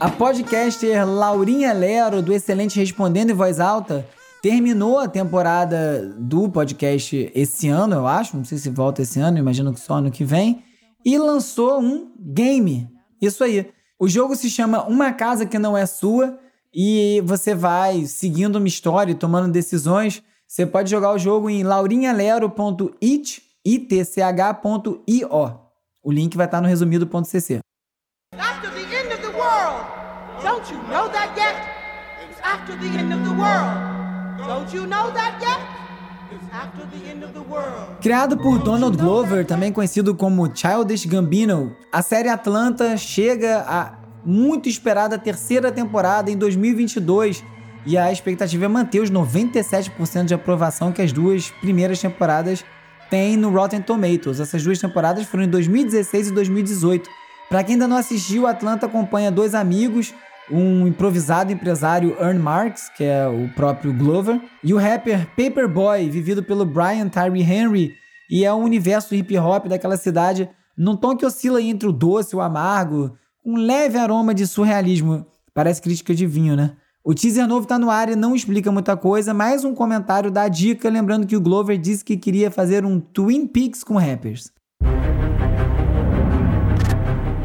A 0.01 0.11
podcaster 0.11 1.07
Laurinha 1.07 1.73
Lero, 1.73 2.21
do 2.21 2.33
Excelente 2.33 2.79
Respondendo 2.79 3.31
em 3.31 3.35
Voz 3.35 3.61
Alta, 3.61 4.07
terminou 4.43 4.99
a 4.99 5.09
temporada 5.09 6.15
do 6.19 6.49
podcast 6.49 7.31
esse 7.35 7.69
ano, 7.69 7.95
eu 7.95 8.07
acho. 8.07 8.37
Não 8.37 8.45
sei 8.45 8.59
se 8.59 8.69
volta 8.69 9.03
esse 9.03 9.21
ano, 9.21 9.39
imagino 9.39 9.73
que 9.73 9.81
só 9.81 9.95
ano 9.95 10.11
que 10.11 10.25
vem. 10.25 10.63
E 11.05 11.17
lançou 11.17 11.81
um 11.81 12.13
game. 12.19 12.89
Isso 13.23 13.45
aí. 13.45 13.71
O 13.99 14.09
jogo 14.09 14.35
se 14.35 14.51
chama 14.51 14.85
Uma 14.85 15.13
Casa 15.13 15.47
Que 15.47 15.59
Não 15.59 15.77
É 15.77 15.87
Sua. 15.87 16.39
E 16.75 17.23
você 17.25 17.55
vai 17.55 18.05
seguindo 18.05 18.57
uma 18.57 18.67
história 18.67 19.13
e 19.13 19.15
tomando 19.15 19.53
decisões. 19.53 20.23
Você 20.47 20.67
pode 20.67 20.91
jogar 20.91 21.13
o 21.13 21.19
jogo 21.19 21.49
em 21.49 21.63
laurinhalero.it 21.63 23.43
itch.io. 23.65 25.61
O 26.03 26.13
link 26.13 26.37
vai 26.37 26.47
estar 26.47 26.61
no 26.61 26.69
resumido.cc. 26.69 27.61
After 28.37 28.71
the 28.71 28.81
end 28.81 29.15
of 29.15 29.23
the 29.23 29.29
world. 29.29 29.87
Don't 30.65 30.73
you 30.73 30.89
know 30.89 31.09
that 31.11 31.37
yet? 31.37 31.57
It's 32.25 32.41
after 32.41 32.75
the 32.77 32.99
end 32.99 33.13
of 33.13 33.23
the 33.23 33.35
world. 33.35 34.49
Don't 34.49 34.75
you 34.75 34.87
know 34.87 35.13
that 35.13 35.39
yet? 35.39 35.61
Criado 38.01 38.39
por 38.39 38.59
Donald 38.61 38.97
Glover, 38.97 39.45
também 39.45 39.71
conhecido 39.71 40.15
como 40.15 40.51
Childish 40.55 41.05
Gambino, 41.05 41.77
a 41.93 42.01
série 42.01 42.31
Atlanta 42.31 42.97
chega 42.97 43.59
à 43.69 43.99
muito 44.25 44.67
esperada 44.67 45.19
terceira 45.19 45.71
temporada 45.71 46.31
em 46.31 46.37
2022 46.37 47.45
e 47.85 47.99
a 47.99 48.11
expectativa 48.11 48.65
é 48.65 48.69
manter 48.69 49.01
os 49.01 49.11
97% 49.11 50.25
de 50.25 50.33
aprovação 50.33 50.93
que 50.93 51.03
as 51.03 51.13
duas 51.13 51.51
primeiras 51.61 52.01
temporadas 52.01 52.65
tem 53.11 53.37
no 53.37 53.51
Rotten 53.51 53.83
Tomatoes. 53.83 54.41
Essas 54.41 54.65
duas 54.65 54.79
temporadas 54.79 55.27
foram 55.27 55.45
em 55.45 55.49
2016 55.49 56.29
e 56.29 56.33
2018. 56.33 57.11
Para 57.51 57.63
quem 57.63 57.75
ainda 57.75 57.87
não 57.87 57.99
assistiu, 57.99 58.47
Atlanta 58.47 58.87
acompanha 58.87 59.31
dois 59.31 59.55
amigos, 59.55 60.15
um 60.51 60.87
improvisado 60.87 61.53
empresário 61.53 62.17
Earn 62.21 62.39
Marks, 62.39 62.89
que 62.97 63.05
é 63.05 63.27
o 63.27 63.49
próprio 63.55 63.93
Glover, 63.93 64.41
e 64.63 64.75
o 64.75 64.79
rapper 64.79 65.27
Paperboy, 65.37 66.09
vivido 66.11 66.43
pelo 66.43 66.65
Brian 66.65 67.09
Tyree 67.09 67.43
Henry, 67.43 67.95
e 68.31 68.45
é 68.45 68.53
o 68.53 68.57
universo 68.57 69.15
hip 69.15 69.37
hop 69.39 69.67
daquela 69.67 69.97
cidade, 69.97 70.49
num 70.77 70.97
tom 70.97 71.17
que 71.17 71.25
oscila 71.25 71.63
entre 71.63 71.89
o 71.89 71.93
doce 71.93 72.35
e 72.35 72.39
o 72.39 72.41
amargo, 72.41 73.17
um 73.45 73.57
leve 73.57 73.99
aroma 73.99 74.35
de 74.35 74.47
surrealismo. 74.47 75.27
Parece 75.53 75.81
crítica 75.81 76.15
de 76.15 76.27
vinho, 76.27 76.57
né? 76.57 76.73
O 77.05 77.15
teaser 77.15 77.47
novo 77.47 77.67
tá 77.67 77.79
no 77.79 77.91
ar 77.91 78.09
e 78.09 78.17
não 78.17 78.35
explica 78.35 78.73
muita 78.73 78.97
coisa, 78.97 79.35
mas 79.35 79.63
um 79.63 79.75
comentário 79.75 80.31
dá 80.31 80.49
dica, 80.49 80.89
lembrando 80.89 81.27
que 81.27 81.37
o 81.37 81.41
Glover 81.41 81.77
disse 81.79 82.03
que 82.03 82.17
queria 82.17 82.51
fazer 82.51 82.85
um 82.85 82.99
Twin 82.99 83.47
Peaks 83.47 83.85
com 83.85 83.99
rappers. 83.99 84.51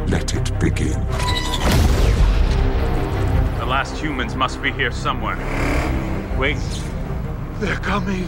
Let 0.09 0.33
it 0.33 0.51
begin. 0.61 1.28
Last 3.69 4.03
humans 4.03 4.33
must 4.33 4.59
be 4.63 4.71
here 4.71 4.91
somewhere. 4.91 5.37
Wait. 6.39 6.57
They're 7.59 7.79
coming. 7.79 8.25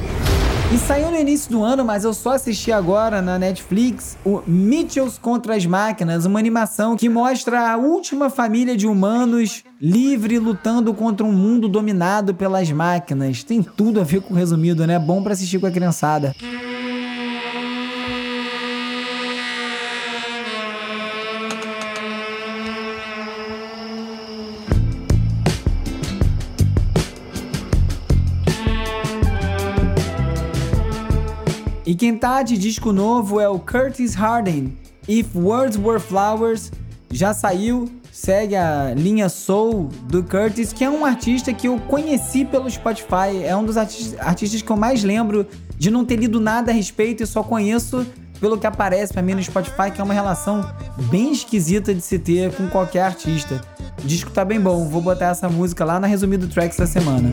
E 0.71 0.77
saiu 0.77 1.10
no 1.10 1.17
início 1.17 1.49
do 1.49 1.63
ano, 1.63 1.84
mas 1.84 2.04
eu 2.04 2.13
só 2.13 2.34
assisti 2.34 2.71
agora 2.71 3.23
na 3.23 3.39
Netflix 3.39 4.15
o 4.23 4.43
Mitchells 4.45 5.19
contra 5.19 5.56
as 5.56 5.65
Máquinas, 5.65 6.27
uma 6.27 6.38
animação 6.38 6.95
que 6.95 7.10
mostra 7.10 7.71
a 7.71 7.75
última 7.75 8.30
família 8.30 8.77
de 8.77 8.86
humanos 8.86 9.63
livre 9.82 10.38
lutando 10.38 10.93
contra 10.93 11.25
um 11.25 11.32
mundo 11.32 11.67
dominado 11.67 12.36
pelas 12.36 12.69
máquinas. 12.71 13.43
Tem 13.43 13.63
tudo 13.63 13.99
a 13.99 14.04
ver 14.04 14.21
com 14.21 14.36
o 14.36 14.38
resumido, 14.38 14.86
né? 14.86 14.99
Bom 14.99 15.23
para 15.23 15.34
assistir 15.34 15.58
com 15.58 15.65
a 15.65 15.71
criançada. 15.71 16.36
Quem 32.01 32.17
tá 32.17 32.41
de 32.41 32.57
disco 32.57 32.91
novo 32.91 33.39
é 33.39 33.47
o 33.47 33.59
Curtis 33.59 34.15
Harden. 34.15 34.75
If 35.07 35.35
Words 35.35 35.77
Were 35.77 35.99
Flowers 35.99 36.71
já 37.11 37.31
saiu, 37.31 37.91
segue 38.11 38.55
a 38.55 38.91
linha 38.95 39.29
Soul 39.29 39.87
do 40.05 40.23
Curtis, 40.23 40.73
que 40.73 40.83
é 40.83 40.89
um 40.89 41.05
artista 41.05 41.53
que 41.53 41.67
eu 41.67 41.77
conheci 41.81 42.43
pelo 42.43 42.67
Spotify. 42.67 43.43
É 43.43 43.55
um 43.55 43.63
dos 43.63 43.77
artistas 43.77 44.63
que 44.63 44.71
eu 44.71 44.75
mais 44.75 45.03
lembro 45.03 45.45
de 45.77 45.91
não 45.91 46.03
ter 46.03 46.15
lido 46.15 46.39
nada 46.39 46.71
a 46.71 46.73
respeito 46.73 47.21
e 47.21 47.27
só 47.27 47.43
conheço 47.43 48.03
pelo 48.39 48.57
que 48.57 48.65
aparece 48.65 49.13
para 49.13 49.21
mim 49.21 49.35
no 49.35 49.43
Spotify, 49.43 49.91
que 49.93 50.01
é 50.01 50.03
uma 50.03 50.15
relação 50.15 50.67
bem 51.11 51.31
esquisita 51.31 51.93
de 51.93 52.01
se 52.01 52.17
ter 52.17 52.51
com 52.55 52.67
qualquer 52.67 53.03
artista. 53.03 53.61
O 54.03 54.07
disco 54.07 54.31
tá 54.31 54.43
bem 54.43 54.59
bom, 54.59 54.89
vou 54.89 55.03
botar 55.03 55.27
essa 55.27 55.47
música 55.47 55.85
lá 55.85 55.99
na 55.99 56.07
resumido 56.07 56.47
tracks 56.47 56.79
da 56.79 56.87
semana. 56.87 57.31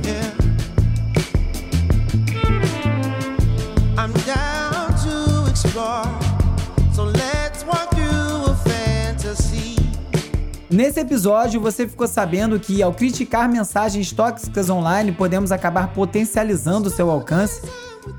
Nesse 10.70 11.00
episódio, 11.00 11.62
você 11.62 11.88
ficou 11.88 12.07
sabendo 12.07 12.61
que 12.61 12.83
ao 12.83 12.92
criticar 12.92 13.48
mensagens 13.48 14.12
tóxicas 14.12 14.68
online, 14.68 15.12
podemos 15.12 15.50
acabar 15.50 15.94
potencializando 15.94 16.90
seu 16.90 17.11
alcance, 17.11 17.62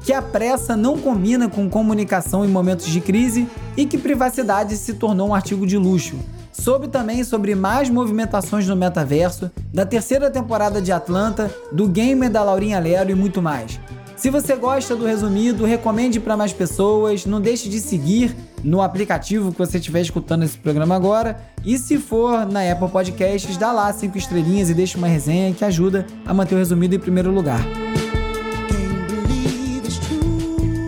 que 0.04 0.12
a 0.12 0.20
pressa 0.20 0.76
não 0.76 0.98
combina 0.98 1.48
com 1.48 1.70
comunicação 1.70 2.44
em 2.44 2.48
momentos 2.48 2.88
de 2.88 3.02
crise 3.02 3.48
e 3.78 3.86
que 3.86 4.00
privacidade 4.00 4.76
se 4.78 4.96
tornou 4.96 5.30
um 5.30 5.36
artigo 5.36 5.68
de 5.68 5.78
luxo. 5.78 6.18
Soube 6.52 6.88
também 6.88 7.24
sobre 7.24 7.54
mais 7.54 7.88
movimentações 7.88 8.68
no 8.68 8.76
metaverso, 8.76 9.52
da 9.72 9.86
terceira 9.86 10.32
temporada 10.32 10.82
de 10.82 10.92
Atlanta, 10.92 11.54
do 11.72 11.88
gamer 11.88 12.32
da 12.32 12.44
Laurinha 12.44 12.80
Lero 12.80 13.12
e 13.12 13.16
muito 13.16 13.44
mais. 13.44 13.80
Se 14.20 14.30
você 14.30 14.54
gosta 14.54 14.98
do 14.98 15.06
resumido, 15.06 15.64
recomende 15.64 16.20
para 16.20 16.36
mais 16.36 16.52
pessoas, 16.52 17.26
não 17.26 17.40
deixe 17.40 17.70
de 17.70 17.80
seguir 17.80 18.36
no 18.62 18.82
aplicativo 18.82 19.50
que 19.54 19.58
você 19.58 19.78
estiver 19.78 20.02
escutando 20.02 20.44
esse 20.44 20.58
programa 20.58 20.94
agora. 20.94 21.40
E 21.64 21.78
se 21.78 21.98
for 21.98 22.46
na 22.46 22.70
Apple 22.70 22.90
Podcasts, 22.90 23.56
dá 23.56 23.72
lá 23.72 23.94
cinco 23.94 24.18
estrelinhas 24.18 24.70
e 24.70 24.74
deixa 24.74 24.98
uma 24.98 25.08
resenha 25.08 25.54
que 25.54 25.64
ajuda 25.64 26.06
a 26.26 26.34
manter 26.34 26.56
o 26.56 26.58
resumido 26.58 26.94
em 26.94 27.00
primeiro 27.00 27.32
lugar. 27.32 27.62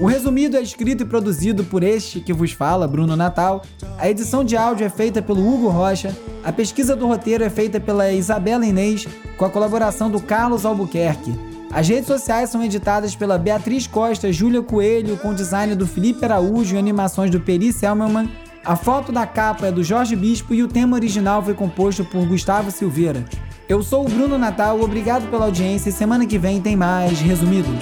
O 0.02 0.08
resumido 0.08 0.58
é 0.58 0.62
escrito 0.62 1.04
e 1.04 1.06
produzido 1.06 1.64
por 1.64 1.84
este 1.84 2.20
que 2.20 2.34
vos 2.34 2.52
fala, 2.52 2.86
Bruno 2.86 3.16
Natal. 3.16 3.62
A 3.98 4.10
edição 4.10 4.44
de 4.44 4.58
áudio 4.58 4.86
é 4.86 4.90
feita 4.90 5.22
pelo 5.22 5.40
Hugo 5.40 5.70
Rocha. 5.70 6.14
A 6.44 6.52
pesquisa 6.52 6.98
do 6.98 7.08
roteiro 7.08 7.46
é 7.46 7.50
feita 7.50 7.80
pela 7.80 8.12
Isabela 8.12 8.66
Inês, 8.66 9.08
com 9.38 9.46
a 9.46 9.50
colaboração 9.50 10.12
do 10.12 10.20
Carlos 10.20 10.66
Albuquerque. 10.66 11.51
As 11.74 11.88
redes 11.88 12.08
sociais 12.08 12.50
são 12.50 12.62
editadas 12.62 13.16
pela 13.16 13.38
Beatriz 13.38 13.88
Costa, 13.88 14.32
Júlia 14.32 14.62
Coelho, 14.62 15.16
com 15.18 15.34
design 15.34 15.74
do 15.74 15.88
Felipe 15.88 16.26
Araújo 16.26 16.76
e 16.76 16.78
animações 16.78 17.32
do 17.32 17.40
Peri 17.40 17.72
Selmanman. 17.72 18.30
A 18.64 18.76
foto 18.76 19.12
da 19.12 19.26
capa 19.26 19.68
é 19.68 19.72
do 19.72 19.82
Jorge 19.82 20.16
Bispo 20.16 20.54
e 20.54 20.62
o 20.62 20.68
tema 20.68 20.98
original 20.98 21.42
foi 21.42 21.54
composto 21.54 22.04
por 22.04 22.28
Gustavo 22.28 22.70
Silveira. 22.72 23.24
Eu 23.70 23.82
sou 23.82 24.06
o 24.06 24.10
Bruno 24.10 24.38
Natal, 24.38 24.82
obrigado 24.82 25.30
pela 25.30 25.46
audiência 25.46 25.90
e 25.90 25.94
semana 25.94 26.26
que 26.26 26.38
vem 26.38 26.62
tem 26.62 26.76
mais 26.76 27.22
resumidos. 27.22 27.80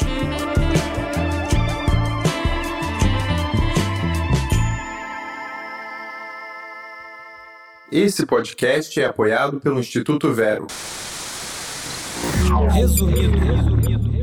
Esse 7.91 8.23
podcast 8.23 9.01
é 9.01 9.05
apoiado 9.05 9.59
pelo 9.59 9.79
Instituto 9.79 10.31
Vero. 10.31 10.67
Resumido. 12.57 14.18